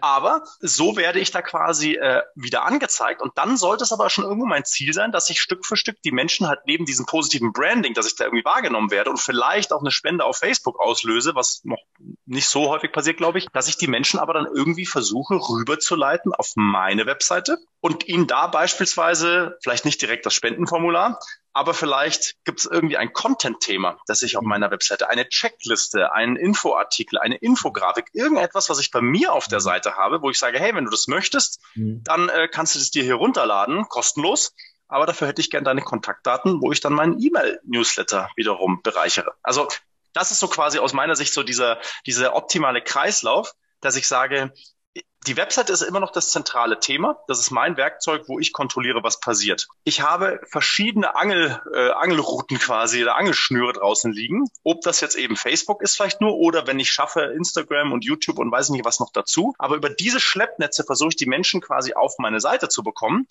Aber 0.00 0.42
so 0.60 0.96
werde 0.96 1.20
ich 1.20 1.30
da 1.30 1.42
quasi 1.42 1.96
äh, 1.96 2.22
wieder 2.34 2.64
angezeigt 2.64 3.20
und 3.20 3.36
dann 3.36 3.58
sollte 3.58 3.84
es 3.84 3.92
aber 3.92 4.08
schon 4.08 4.24
irgendwo 4.24 4.46
mein 4.46 4.64
Ziel 4.64 4.94
sein, 4.94 5.12
dass 5.12 5.28
ich 5.28 5.42
Stück 5.42 5.66
für 5.66 5.76
Stück 5.76 6.00
die 6.02 6.12
Menschen 6.12 6.48
halt 6.48 6.60
neben 6.64 6.86
diesem 6.86 7.04
positiven 7.04 7.52
Branding, 7.52 7.92
dass 7.92 8.06
ich 8.06 8.16
da 8.16 8.24
irgendwie 8.24 8.46
wahrgenommen 8.46 8.90
werde 8.90 9.10
und 9.10 9.20
vielleicht 9.20 9.70
auch 9.70 9.82
eine 9.82 9.90
Spende 9.90 10.24
auf 10.24 10.38
Facebook 10.38 10.80
auslöse, 10.80 11.34
was 11.34 11.60
noch 11.64 11.82
nicht 12.24 12.48
so 12.48 12.70
häufig 12.70 12.90
passiert, 12.90 13.18
glaube 13.18 13.36
ich, 13.36 13.48
dass 13.52 13.68
ich 13.68 13.76
die 13.76 13.86
Menschen 13.86 14.18
aber 14.18 14.32
dann 14.32 14.46
irgendwie 14.46 14.86
versuche 14.86 15.34
rüberzuleiten 15.34 16.32
auf 16.32 16.52
meine 16.54 17.04
Webseite 17.04 17.58
und 17.80 18.08
ihnen 18.08 18.26
da 18.26 18.46
beispielsweise 18.48 19.56
vielleicht 19.62 19.84
nicht 19.84 20.00
direkt 20.02 20.26
das 20.26 20.34
Spendenformular, 20.34 21.18
aber 21.52 21.74
vielleicht 21.74 22.36
gibt 22.44 22.60
es 22.60 22.66
irgendwie 22.66 22.96
ein 22.96 23.12
Content-Thema, 23.12 23.98
das 24.06 24.22
ich 24.22 24.36
auf 24.36 24.44
meiner 24.44 24.70
Webseite, 24.70 25.08
eine 25.08 25.28
Checkliste, 25.28 26.12
einen 26.12 26.36
Infoartikel, 26.36 27.18
eine 27.18 27.36
Infografik, 27.36 28.06
irgendetwas, 28.12 28.70
was 28.70 28.78
ich 28.78 28.90
bei 28.90 29.00
mir 29.00 29.32
auf 29.32 29.48
der 29.48 29.60
Seite 29.60 29.96
habe, 29.96 30.22
wo 30.22 30.30
ich 30.30 30.38
sage, 30.38 30.58
hey, 30.58 30.74
wenn 30.74 30.84
du 30.84 30.90
das 30.90 31.08
möchtest, 31.08 31.60
mhm. 31.74 32.02
dann 32.04 32.28
äh, 32.28 32.48
kannst 32.48 32.74
du 32.74 32.78
das 32.78 32.90
dir 32.90 33.02
hier 33.02 33.16
runterladen, 33.16 33.88
kostenlos. 33.88 34.54
Aber 34.86 35.04
dafür 35.04 35.28
hätte 35.28 35.40
ich 35.40 35.50
gerne 35.50 35.64
deine 35.64 35.82
Kontaktdaten, 35.82 36.62
wo 36.62 36.72
ich 36.72 36.80
dann 36.80 36.94
meinen 36.94 37.20
E-Mail-Newsletter 37.20 38.30
wiederum 38.36 38.80
bereichere. 38.82 39.34
Also 39.42 39.68
das 40.12 40.30
ist 40.30 40.40
so 40.40 40.48
quasi 40.48 40.78
aus 40.78 40.92
meiner 40.92 41.16
Sicht 41.16 41.34
so 41.34 41.42
dieser, 41.42 41.78
dieser 42.06 42.34
optimale 42.34 42.82
Kreislauf, 42.82 43.54
dass 43.80 43.96
ich 43.96 44.08
sage, 44.08 44.52
die 45.28 45.36
Website 45.36 45.68
ist 45.68 45.82
immer 45.82 46.00
noch 46.00 46.10
das 46.10 46.30
zentrale 46.30 46.80
Thema. 46.80 47.18
Das 47.28 47.38
ist 47.38 47.50
mein 47.50 47.76
Werkzeug, 47.76 48.24
wo 48.28 48.38
ich 48.38 48.54
kontrolliere, 48.54 49.02
was 49.02 49.20
passiert. 49.20 49.68
Ich 49.84 50.00
habe 50.00 50.40
verschiedene 50.50 51.14
Angel, 51.14 51.60
äh, 51.74 51.90
Angelrouten 51.90 52.58
quasi 52.58 53.02
oder 53.02 53.16
Angelschnüre 53.16 53.74
draußen 53.74 54.10
liegen. 54.10 54.46
Ob 54.64 54.80
das 54.80 55.00
jetzt 55.02 55.16
eben 55.16 55.36
Facebook 55.36 55.82
ist 55.82 55.96
vielleicht 55.96 56.22
nur 56.22 56.34
oder 56.34 56.66
wenn 56.66 56.80
ich 56.80 56.90
schaffe 56.90 57.20
Instagram 57.36 57.92
und 57.92 58.06
YouTube 58.06 58.38
und 58.38 58.50
weiß 58.50 58.70
nicht 58.70 58.86
was 58.86 59.00
noch 59.00 59.12
dazu. 59.12 59.54
Aber 59.58 59.76
über 59.76 59.90
diese 59.90 60.18
Schleppnetze 60.18 60.82
versuche 60.82 61.10
ich 61.10 61.16
die 61.16 61.26
Menschen 61.26 61.60
quasi 61.60 61.92
auf 61.92 62.14
meine 62.18 62.40
Seite 62.40 62.70
zu 62.70 62.82
bekommen. 62.82 63.26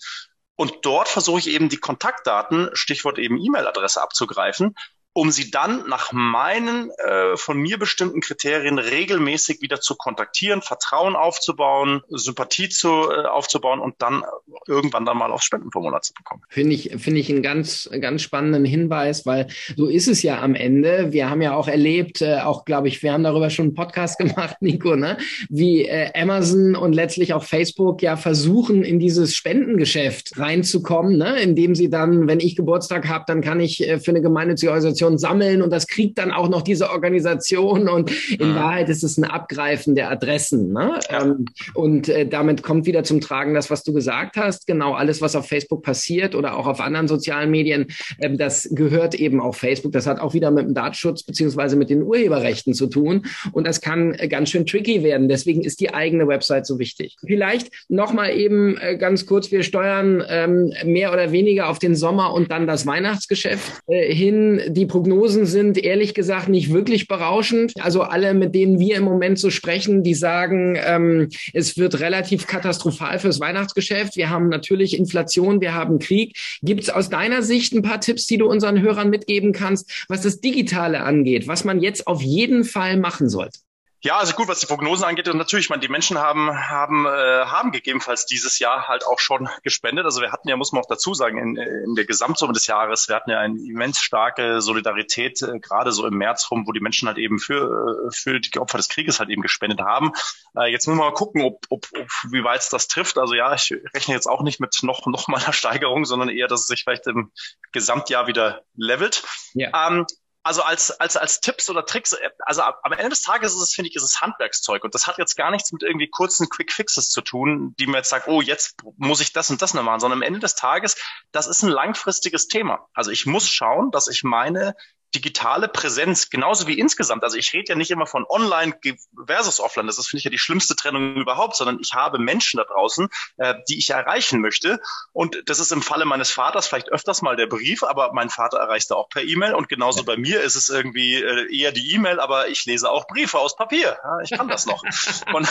Und 0.56 0.74
dort 0.84 1.08
versuche 1.08 1.40
ich 1.40 1.50
eben 1.50 1.70
die 1.70 1.78
Kontaktdaten, 1.78 2.70
Stichwort 2.74 3.18
eben 3.20 3.38
E-Mail-Adresse 3.38 4.02
abzugreifen 4.02 4.76
um 5.18 5.32
sie 5.32 5.50
dann 5.50 5.90
nach 5.90 6.12
meinen 6.12 6.92
äh, 6.92 7.38
von 7.38 7.58
mir 7.58 7.80
bestimmten 7.80 8.22
Kriterien 8.22 8.78
regelmäßig 8.78 9.64
wieder 9.64 9.82
zu 9.82 9.96
kontaktieren, 9.96 10.62
Vertrauen 10.62 11.16
aufzubauen, 11.16 12.02
Sympathie 12.10 12.70
zu, 12.70 12.88
äh, 13.10 13.26
aufzubauen 13.26 13.80
und 13.80 13.96
dann 13.98 14.22
irgendwann 14.68 15.06
dann 15.06 15.18
mal 15.18 15.32
aufs 15.32 15.46
Spendenformular 15.46 16.04
zu 16.04 16.14
bekommen. 16.14 16.44
Finde 16.50 16.76
ich, 16.76 16.92
finde 17.00 17.20
ich 17.20 17.32
einen 17.32 17.42
ganz, 17.42 17.90
ganz 18.00 18.22
spannenden 18.22 18.64
Hinweis, 18.64 19.26
weil 19.26 19.48
so 19.76 19.88
ist 19.88 20.08
es 20.08 20.22
ja 20.22 20.40
am 20.40 20.54
Ende. 20.54 21.12
Wir 21.12 21.32
haben 21.32 21.42
ja 21.42 21.56
auch 21.56 21.68
erlebt, 21.68 22.22
äh, 22.22 22.42
auch 22.42 22.64
glaube 22.64 22.88
ich, 22.88 23.02
wir 23.02 23.12
haben 23.12 23.24
darüber 23.24 23.50
schon 23.50 23.66
einen 23.66 23.74
Podcast 23.74 24.20
gemacht, 24.20 24.58
Nico, 24.60 24.96
ne? 24.96 25.18
wie 25.50 25.88
äh, 25.88 26.12
Amazon 26.14 26.76
und 26.76 26.94
letztlich 26.94 27.34
auch 27.34 27.44
Facebook 27.44 28.04
ja 28.04 28.18
versuchen, 28.18 28.84
in 28.84 29.00
dieses 29.00 29.34
Spendengeschäft 29.34 30.38
reinzukommen, 30.38 31.18
ne? 31.18 31.40
indem 31.40 31.74
sie 31.74 31.90
dann, 31.90 32.28
wenn 32.28 32.40
ich 32.40 32.56
Geburtstag 32.56 33.08
habe, 33.08 33.24
dann 33.26 33.42
kann 33.42 33.60
ich 33.60 33.82
äh, 33.82 34.00
für 34.00 34.12
eine 34.12 34.22
gemeinnützige 34.22 34.70
Organisation 34.70 35.07
Informationen 35.08 35.18
sammeln 35.18 35.62
und 35.62 35.72
das 35.72 35.88
kriegt 35.88 36.18
dann 36.18 36.32
auch 36.32 36.50
noch 36.50 36.62
diese 36.62 36.90
Organisation 36.90 37.90
und 37.90 38.12
in 38.32 38.52
mhm. 38.52 38.56
Wahrheit 38.56 38.90
ist 38.90 39.04
es 39.04 39.18
ein 39.18 39.24
Abgreifen 39.24 39.96
der 39.96 40.10
Adressen. 40.10 40.74
Ne? 40.74 41.00
Ähm, 41.10 41.46
und 41.74 42.10
äh, 42.10 42.28
damit 42.28 42.64
kommt 42.64 42.86
wieder 42.86 43.04
zum 43.04 43.22
Tragen 43.22 43.54
das, 43.54 43.70
was 43.70 43.84
du 43.84 43.94
gesagt 43.94 44.38
hast. 44.38 44.68
Genau 44.68 44.94
alles, 44.94 45.22
was 45.22 45.36
auf 45.36 45.48
Facebook 45.48 45.84
passiert 45.84 46.36
oder 46.36 46.58
auch 46.58 46.68
auf 46.68 46.80
anderen 46.80 47.08
sozialen 47.08 47.52
Medien, 47.52 47.88
ähm, 48.20 48.38
das 48.38 48.70
gehört 48.72 49.16
eben 49.16 49.40
auf 49.40 49.58
Facebook. 49.58 49.92
Das 49.92 50.08
hat 50.08 50.20
auch 50.20 50.34
wieder 50.34 50.52
mit 50.52 50.66
dem 50.66 50.74
Datenschutz 50.74 51.24
beziehungsweise 51.24 51.76
mit 51.76 51.90
den 51.90 52.04
Urheberrechten 52.04 52.74
zu 52.74 52.88
tun 52.88 53.26
und 53.52 53.66
das 53.66 53.82
kann 53.82 54.14
äh, 54.14 54.28
ganz 54.28 54.50
schön 54.50 54.66
tricky 54.66 55.04
werden. 55.04 55.30
Deswegen 55.30 55.62
ist 55.62 55.80
die 55.80 55.94
eigene 55.94 56.28
Website 56.28 56.66
so 56.66 56.80
wichtig. 56.80 57.16
Vielleicht 57.26 57.72
nochmal 57.90 58.36
eben 58.36 58.78
äh, 58.78 58.98
ganz 58.98 59.26
kurz, 59.26 59.52
wir 59.52 59.64
steuern 59.64 60.24
ähm, 60.30 60.74
mehr 60.86 61.14
oder 61.14 61.32
weniger 61.32 61.70
auf 61.70 61.80
den 61.80 61.96
Sommer 61.96 62.34
und 62.34 62.52
dann 62.52 62.68
das 62.68 62.86
Weihnachtsgeschäft 62.86 63.72
hin. 63.88 64.62
Die 64.70 64.86
Prognosen 64.98 65.46
sind 65.46 65.78
ehrlich 65.78 66.16
gesagt 66.16 66.50
nicht 66.50 66.74
wirklich 66.74 67.08
berauschend. 67.08 67.74
Also 67.80 68.02
alle, 68.02 68.34
mit 68.34 68.56
denen 68.56 68.80
wir 68.80 68.96
im 68.96 69.04
Moment 69.04 69.38
so 69.38 69.52
sprechen, 69.52 70.02
die 70.02 70.16
sagen, 70.16 70.76
ähm, 70.84 71.30
es 71.54 71.78
wird 71.78 72.00
relativ 72.00 72.48
katastrophal 72.48 73.20
fürs 73.20 73.40
Weihnachtsgeschäft. 73.40 74.16
Wir 74.16 74.32
haben 74.32 74.50
natürlich 74.50 74.98
Inflation, 74.98 75.62
wir 75.62 75.76
haben 75.76 76.00
Krieg. 76.00 76.36
Gibt 76.64 76.82
es 76.82 76.90
aus 76.90 77.10
deiner 77.10 77.44
Sicht 77.44 77.76
ein 77.76 77.84
paar 77.84 78.02
Tipps, 78.02 78.26
die 78.26 78.40
du 78.40 78.48
unseren 78.48 78.82
Hörern 78.82 79.12
mitgeben 79.12 79.54
kannst, 79.54 80.06
was 80.10 80.24
das 80.24 80.42
Digitale 80.42 81.02
angeht, 81.04 81.48
was 81.48 81.64
man 81.64 81.80
jetzt 81.80 82.08
auf 82.08 82.24
jeden 82.24 82.64
Fall 82.64 82.98
machen 82.98 83.30
sollte? 83.30 83.60
Ja, 84.02 84.18
also 84.18 84.34
gut, 84.34 84.48
was 84.48 84.60
die 84.60 84.68
Prognosen 84.68 85.06
angeht, 85.06 85.28
und 85.28 85.38
natürlich, 85.38 85.66
ich 85.66 85.70
meine, 85.72 85.82
die 85.82 85.88
Menschen 85.88 86.20
haben, 86.20 86.52
haben, 86.70 87.08
äh, 87.08 87.10
haben 87.46 87.72
gegebenenfalls 87.72 88.28
dieses 88.28 88.60
Jahr 88.60 88.88
halt 88.88 89.06
auch 89.06 89.20
schon 89.20 89.50
gespendet. 89.64 90.06
Also 90.06 90.22
wir 90.22 90.32
hatten 90.32 90.48
ja, 90.48 90.56
muss 90.56 90.72
man 90.72 90.84
auch 90.84 90.88
dazu 90.88 91.16
sagen, 91.16 91.40
in, 91.40 91.58
in 91.58 91.96
der 91.96 92.06
Gesamtsumme 92.06 92.54
des 92.54 92.68
Jahres, 92.68 93.08
wir 93.08 93.16
hatten 93.16 93.32
ja 93.32 93.40
eine 93.40 93.58
immens 93.60 94.00
starke 94.00 94.62
Solidarität, 94.62 95.42
äh, 95.42 95.60
gerade 95.60 95.92
so 95.92 96.06
im 96.06 96.16
März 96.16 96.52
rum, 96.52 96.68
wo 96.68 96.74
die 96.74 96.80
Menschen 96.80 97.08
halt 97.08 97.18
eben 97.18 97.40
für, 97.40 98.08
äh, 98.08 98.12
für 98.12 98.40
die 98.40 98.60
Opfer 98.60 98.78
des 98.78 98.90
Krieges 98.90 99.20
halt 99.20 99.30
eben 99.30 99.42
gespendet 99.42 99.80
haben. 99.80 100.12
Äh, 100.56 100.72
jetzt 100.72 100.88
müssen 100.88 101.00
wir 101.00 101.06
mal 101.06 101.14
gucken, 101.14 101.42
ob, 101.42 101.66
ob, 101.70 101.88
ob 102.00 102.08
wie 102.30 102.44
weit 102.44 102.62
es 102.62 102.70
das 102.70 102.88
trifft. 102.88 103.18
Also 103.18 103.34
ja, 103.34 103.54
ich 103.56 103.74
rechne 103.96 104.14
jetzt 104.14 104.28
auch 104.28 104.44
nicht 104.44 104.60
mit 104.60 104.78
noch, 104.84 105.08
noch 105.08 105.28
mal 105.28 105.42
einer 105.42 105.54
Steigerung, 105.54 106.06
sondern 106.06 106.30
eher, 106.30 106.48
dass 106.48 106.62
es 106.62 106.68
sich 106.68 106.84
vielleicht 106.84 107.08
im 107.08 107.32
Gesamtjahr 107.72 108.28
wieder 108.28 108.62
levelt. 108.76 109.24
Ja. 109.54 109.88
Ähm, 109.88 110.06
also 110.48 110.64
als, 110.64 110.92
als, 110.92 111.18
als 111.18 111.42
Tipps 111.42 111.70
oder 111.70 111.86
Tricks, 111.86 112.14
äh, 112.14 112.30
also 112.40 112.62
am 112.62 112.92
Ende 112.94 113.10
des 113.10 113.22
Tages 113.22 113.54
ist 113.54 113.62
es, 113.62 113.74
finde 113.74 113.90
ich, 113.90 113.96
ist 113.96 114.04
es 114.04 114.22
Handwerkszeug. 114.22 114.84
Und 114.84 114.96
das 114.96 115.06
hat 115.06 115.18
jetzt 115.18 115.36
gar 115.36 115.52
nichts 115.52 115.72
mit 115.72 115.84
irgendwie 115.84 116.08
kurzen 116.08 116.50
Quick 116.50 116.72
Fixes 116.72 117.10
zu 117.10 117.22
tun, 117.22 117.76
die 117.80 117.88
mir 117.88 117.98
jetzt 117.98 118.10
sagt, 118.10 118.28
oh, 118.28 118.42
jetzt 118.42 118.78
muss 118.96 119.22
ich 119.22 119.34
das 119.34 119.50
und 119.50 119.62
das 119.62 119.74
noch 119.74 119.84
machen, 119.84 120.00
sondern 120.00 120.20
am 120.20 120.24
Ende 120.24 120.40
des 120.40 120.56
Tages, 120.56 120.96
das 121.32 121.48
ist 121.48 121.64
ein 121.64 121.70
langfristiges 121.70 122.48
Thema. 122.48 122.88
Also 122.94 123.12
ich 123.12 123.26
muss 123.26 123.50
schauen, 123.50 123.92
dass 123.92 124.08
ich 124.08 124.24
meine 124.24 124.76
digitale 125.16 125.68
Präsenz, 125.68 126.30
genauso 126.30 126.68
wie 126.68 126.78
insgesamt. 126.78 127.24
Also 127.24 127.38
ich 127.38 127.54
rede 127.54 127.70
ja 127.70 127.76
nicht 127.76 127.92
immer 127.92 128.06
von 128.06 128.26
online 128.28 128.78
versus 129.26 129.60
offline. 129.60 129.88
Das 129.88 129.98
ist, 129.98 130.08
finde 130.08 130.20
ich, 130.20 130.24
ja 130.26 130.32
die 130.32 130.38
schlimmste 130.38 130.76
Trennung 130.76 131.16
überhaupt, 131.16 131.56
sondern 131.56 131.80
ich 131.82 131.94
habe 131.94 132.20
Menschen 132.20 132.58
da 132.58 132.66
draußen, 132.66 133.08
äh, 133.38 133.56
die 133.70 133.78
ich 133.78 133.90
erreichen 133.90 134.42
möchte. 134.42 134.80
Und 135.14 135.42
das 135.46 135.60
ist 135.60 135.72
im 135.72 135.82
Falle 135.82 136.06
meines 136.06 136.32
Vaters 136.32 136.68
vielleicht 136.68 136.90
öfters 136.90 137.22
mal 137.22 137.36
der 137.36 137.48
Brief, 137.48 137.84
aber 137.84 138.12
mein 138.14 138.30
Vater 138.30 138.58
erreicht 138.58 138.92
da 138.92 138.96
auch 138.96 139.10
per 139.10 139.24
E-Mail. 139.24 139.54
Und 139.54 139.70
genauso 139.70 140.04
bei 140.04 140.18
mir 140.18 140.42
ist 140.42 140.56
es 140.56 140.70
irgendwie 140.70 141.16
äh, 141.16 141.56
eher 141.56 141.72
die 141.72 141.94
E-Mail, 141.94 142.20
aber 142.20 142.50
ich 142.50 142.66
lese 142.66 142.90
auch 142.90 143.08
Briefe 143.08 143.40
aus 143.40 143.56
Papier. 143.56 143.98
Ja, 144.04 144.20
ich 144.22 144.32
kann 144.32 144.48
das 144.48 144.66
noch. 144.66 144.84
Von, 145.32 145.48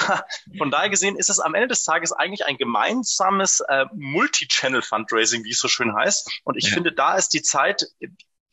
von 0.59 0.71
daher 0.71 0.89
gesehen 0.91 1.17
ist 1.17 1.31
es 1.31 1.41
am 1.41 1.55
Ende 1.55 1.69
des 1.69 1.85
Tages 1.85 2.13
eigentlich 2.13 2.47
ein 2.47 2.57
gemeinsames 2.57 3.61
äh, 3.61 3.87
Multi-Channel-Fundraising, 3.95 5.45
wie 5.45 5.51
es 5.51 5.59
so 5.59 5.69
schön 5.69 5.95
heißt. 5.95 6.41
Und 6.45 6.57
ich 6.57 6.69
ja. 6.69 6.75
finde, 6.75 6.93
da 6.93 7.17
ist 7.17 7.31
die 7.31 7.43
Zeit 7.43 7.87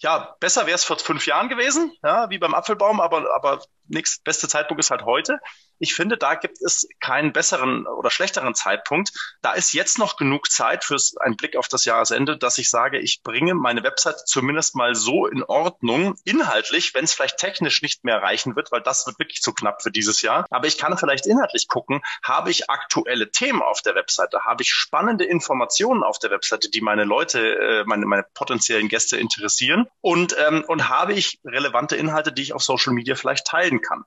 ja, 0.04 0.36
besser 0.40 0.66
wäre 0.68 0.76
es 0.76 0.84
vor 0.84 1.00
fünf 1.00 1.26
Jahren 1.26 1.50
gewesen, 1.50 1.92
ja, 2.04 2.30
wie 2.30 2.38
beim 2.38 2.54
Apfelbaum, 2.54 3.00
aber, 3.00 3.34
aber 3.34 3.64
nächste 3.88 4.22
beste 4.24 4.48
Zeitpunkt 4.48 4.82
ist 4.82 4.92
halt 4.92 5.04
heute. 5.04 5.40
Ich 5.80 5.94
finde, 5.94 6.18
da 6.18 6.36
gibt 6.36 6.62
es 6.62 6.88
keinen 7.00 7.34
besseren 7.34 7.88
oder 7.88 8.10
schlechteren 8.10 8.56
Zeitpunkt. 8.56 9.12
Da 9.42 9.54
ist 9.54 9.74
jetzt 9.74 10.00
noch 10.00 10.18
genug 10.18 10.50
Zeit 10.52 10.84
fürs 10.84 11.18
einen 11.18 11.36
Blick 11.36 11.56
auf 11.56 11.68
das 11.68 11.86
Jahresende, 11.86 12.38
dass 12.38 12.58
ich 12.58 12.70
sage, 12.70 13.00
ich 13.00 13.22
bringe 13.24 13.54
meine 13.54 13.84
Website 13.84 14.28
zumindest 14.28 14.76
mal 14.76 14.96
so 14.96 15.28
in 15.28 15.44
Ordnung, 15.44 16.16
inhaltlich, 16.24 16.94
wenn 16.94 17.04
es 17.04 17.14
vielleicht 17.14 17.38
technisch 17.38 17.82
nicht 17.82 18.04
mehr 18.04 18.22
reichen 18.22 18.56
wird, 18.56 18.72
weil 18.72 18.82
das 18.82 19.06
wird 19.06 19.20
wirklich 19.20 19.42
zu 19.42 19.54
knapp 19.54 19.82
für 19.82 19.92
dieses 19.92 20.22
Jahr. 20.22 20.46
Aber 20.50 20.68
ich 20.68 20.78
kann 20.78 20.98
vielleicht 20.98 21.26
inhaltlich 21.26 21.68
gucken, 21.68 22.02
habe 22.24 22.52
ich 22.52 22.70
aktuelle 22.70 23.32
Themen 23.32 23.62
auf 23.62 23.82
der 23.82 23.96
Webseite, 23.96 24.46
habe 24.46 24.64
ich 24.64 24.70
spannende 24.70 25.26
Informationen 25.26 26.04
auf 26.04 26.20
der 26.20 26.32
Webseite, 26.32 26.70
die 26.70 26.82
meine 26.82 27.04
Leute, 27.04 27.40
äh, 27.40 27.84
meine, 27.86 28.06
meine 28.06 28.26
potenziellen 28.34 28.88
Gäste 28.88 29.18
interessieren 29.18 29.88
und, 30.02 30.36
ähm, 30.48 30.64
und 30.68 30.90
habe 30.90 31.14
ich 31.14 31.40
relevante 31.46 31.96
Inhalte, 31.96 32.32
die 32.32 32.42
ich 32.42 32.54
auf 32.54 32.64
Social 32.64 32.94
Media 32.94 33.16
vielleicht 33.16 33.48
teilen 33.48 33.82
kann. 33.82 34.04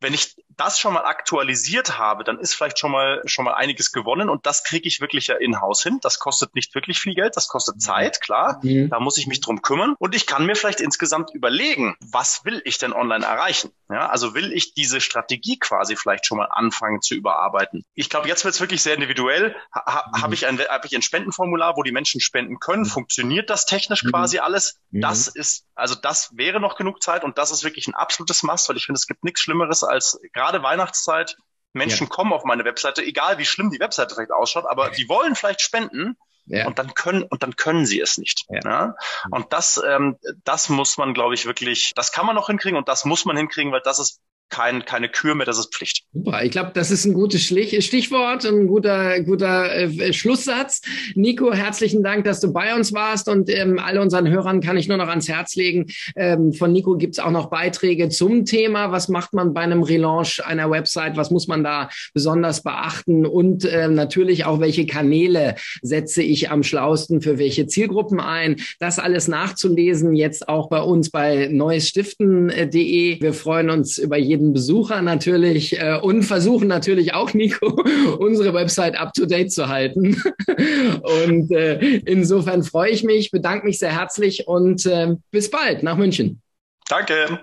Wenn 0.00 0.14
ich 0.14 0.36
das 0.58 0.78
schon 0.78 0.92
mal 0.92 1.04
aktualisiert 1.04 1.98
habe, 1.98 2.24
dann 2.24 2.38
ist 2.38 2.54
vielleicht 2.54 2.78
schon 2.78 2.90
mal 2.90 3.22
schon 3.24 3.44
mal 3.44 3.54
einiges 3.54 3.92
gewonnen 3.92 4.28
und 4.28 4.44
das 4.44 4.64
kriege 4.64 4.88
ich 4.88 5.00
wirklich 5.00 5.28
ja 5.28 5.36
in-house 5.36 5.82
hin. 5.82 5.98
Das 6.02 6.18
kostet 6.18 6.54
nicht 6.54 6.74
wirklich 6.74 6.98
viel 6.98 7.14
Geld, 7.14 7.36
das 7.36 7.48
kostet 7.48 7.76
mhm. 7.76 7.80
Zeit, 7.80 8.20
klar. 8.20 8.60
Mhm. 8.62 8.90
Da 8.90 9.00
muss 9.00 9.16
ich 9.18 9.26
mich 9.26 9.40
drum 9.40 9.62
kümmern 9.62 9.94
und 9.98 10.14
ich 10.14 10.26
kann 10.26 10.46
mir 10.46 10.56
vielleicht 10.56 10.80
insgesamt 10.80 11.30
überlegen, 11.32 11.96
was 12.00 12.44
will 12.44 12.60
ich 12.64 12.78
denn 12.78 12.92
online 12.92 13.24
erreichen? 13.24 13.70
Ja, 13.90 14.08
also 14.08 14.34
will 14.34 14.52
ich 14.52 14.74
diese 14.74 15.00
Strategie 15.00 15.58
quasi 15.58 15.96
vielleicht 15.96 16.26
schon 16.26 16.38
mal 16.38 16.48
anfangen 16.50 17.00
zu 17.00 17.14
überarbeiten. 17.14 17.84
Ich 17.94 18.10
glaube, 18.10 18.28
jetzt 18.28 18.44
wird 18.44 18.54
es 18.54 18.60
wirklich 18.60 18.82
sehr 18.82 18.94
individuell. 18.94 19.56
Ha, 19.74 20.10
mhm. 20.12 20.22
Habe 20.22 20.34
ich 20.34 20.46
ein 20.46 20.58
habe 20.58 20.86
ich 20.86 20.94
ein 20.94 21.02
Spendenformular, 21.02 21.76
wo 21.76 21.82
die 21.82 21.92
Menschen 21.92 22.20
spenden 22.20 22.58
können? 22.58 22.82
Mhm. 22.82 22.86
Funktioniert 22.86 23.48
das 23.48 23.64
technisch 23.64 24.02
mhm. 24.02 24.10
quasi 24.10 24.40
alles? 24.40 24.80
Mhm. 24.90 25.00
Das 25.02 25.28
ist 25.28 25.66
also 25.74 25.94
das 25.94 26.36
wäre 26.36 26.60
noch 26.60 26.76
genug 26.76 27.02
Zeit 27.02 27.22
und 27.22 27.38
das 27.38 27.50
ist 27.50 27.64
wirklich 27.64 27.86
ein 27.86 27.94
absolutes 27.94 28.42
Must, 28.42 28.68
weil 28.68 28.76
ich 28.76 28.86
finde, 28.86 28.98
es 28.98 29.06
gibt 29.06 29.24
nichts 29.24 29.40
Schlimmeres 29.40 29.84
als 29.84 30.18
gerade 30.32 30.47
Weihnachtszeit. 30.62 31.36
Menschen 31.74 32.06
ja. 32.06 32.10
kommen 32.10 32.32
auf 32.32 32.44
meine 32.44 32.64
Webseite, 32.64 33.04
egal 33.04 33.38
wie 33.38 33.44
schlimm 33.44 33.70
die 33.70 33.78
Webseite 33.78 34.14
vielleicht 34.14 34.32
ausschaut, 34.32 34.64
aber 34.66 34.90
die 34.90 35.08
wollen 35.08 35.34
vielleicht 35.34 35.60
spenden. 35.60 36.16
Ja. 36.46 36.66
Und 36.66 36.78
dann 36.78 36.94
können 36.94 37.24
und 37.24 37.42
dann 37.42 37.56
können 37.56 37.84
sie 37.84 38.00
es 38.00 38.16
nicht. 38.16 38.46
Ja. 38.48 38.60
ja? 38.64 38.94
Und 39.30 39.52
das, 39.52 39.80
ähm, 39.86 40.16
das 40.44 40.70
muss 40.70 40.96
man, 40.96 41.12
glaube 41.12 41.34
ich, 41.34 41.44
wirklich, 41.44 41.92
das 41.94 42.10
kann 42.10 42.24
man 42.24 42.34
noch 42.36 42.46
hinkriegen 42.46 42.78
und 42.78 42.88
das 42.88 43.04
muss 43.04 43.26
man 43.26 43.36
hinkriegen, 43.36 43.70
weil 43.70 43.82
das 43.82 43.98
ist 43.98 44.22
kein, 44.50 44.84
keine 44.84 45.08
Kür 45.08 45.34
mehr, 45.34 45.46
das 45.46 45.58
ist 45.58 45.74
Pflicht. 45.74 46.04
Super, 46.12 46.42
ich 46.44 46.50
glaube, 46.50 46.70
das 46.74 46.90
ist 46.90 47.04
ein 47.04 47.14
gutes 47.14 47.42
Stichwort, 47.42 48.44
ein 48.44 48.66
guter, 48.66 49.20
guter 49.20 49.74
äh, 49.74 50.12
Schlusssatz. 50.12 50.80
Nico, 51.14 51.52
herzlichen 51.52 52.02
Dank, 52.02 52.24
dass 52.24 52.40
du 52.40 52.52
bei 52.52 52.74
uns 52.74 52.92
warst 52.92 53.28
und 53.28 53.50
ähm, 53.50 53.78
alle 53.78 54.00
unseren 54.00 54.28
Hörern 54.28 54.60
kann 54.60 54.76
ich 54.76 54.88
nur 54.88 54.96
noch 54.96 55.08
ans 55.08 55.28
Herz 55.28 55.54
legen. 55.54 55.86
Ähm, 56.16 56.52
von 56.52 56.72
Nico 56.72 56.96
gibt's 56.96 57.18
auch 57.18 57.30
noch 57.30 57.50
Beiträge 57.50 58.08
zum 58.08 58.44
Thema, 58.44 58.90
was 58.92 59.08
macht 59.08 59.32
man 59.32 59.52
bei 59.52 59.60
einem 59.60 59.82
Relaunch 59.82 60.44
einer 60.44 60.70
Website, 60.70 61.16
was 61.16 61.30
muss 61.30 61.46
man 61.46 61.62
da 61.62 61.90
besonders 62.14 62.62
beachten 62.62 63.26
und 63.26 63.64
äh, 63.64 63.88
natürlich 63.88 64.44
auch, 64.44 64.60
welche 64.60 64.86
Kanäle 64.86 65.56
setze 65.82 66.22
ich 66.22 66.50
am 66.50 66.62
schlausten 66.62 67.20
für 67.20 67.38
welche 67.38 67.66
Zielgruppen 67.66 68.20
ein. 68.20 68.56
Das 68.78 68.98
alles 68.98 69.28
nachzulesen, 69.28 70.14
jetzt 70.14 70.48
auch 70.48 70.68
bei 70.68 70.80
uns 70.80 71.10
bei 71.10 71.48
neuesstiften.de. 71.50 73.20
Wir 73.20 73.32
freuen 73.34 73.70
uns 73.70 73.98
über 73.98 74.16
jeden 74.16 74.37
jeden 74.38 74.52
Besucher 74.52 75.02
natürlich 75.02 75.80
äh, 75.80 75.98
und 76.00 76.22
versuchen 76.22 76.68
natürlich 76.68 77.14
auch, 77.14 77.34
Nico, 77.38 77.82
unsere 78.18 78.54
Website 78.54 78.98
up-to-date 78.98 79.52
zu 79.52 79.68
halten. 79.68 80.22
und 81.26 81.50
äh, 81.50 81.78
insofern 82.06 82.62
freue 82.62 82.90
ich 82.90 83.02
mich, 83.04 83.30
bedanke 83.30 83.66
mich 83.66 83.78
sehr 83.78 83.92
herzlich 83.92 84.46
und 84.46 84.86
äh, 84.86 85.16
bis 85.30 85.50
bald 85.50 85.82
nach 85.82 85.96
München. 85.96 86.40
Danke. 86.88 87.40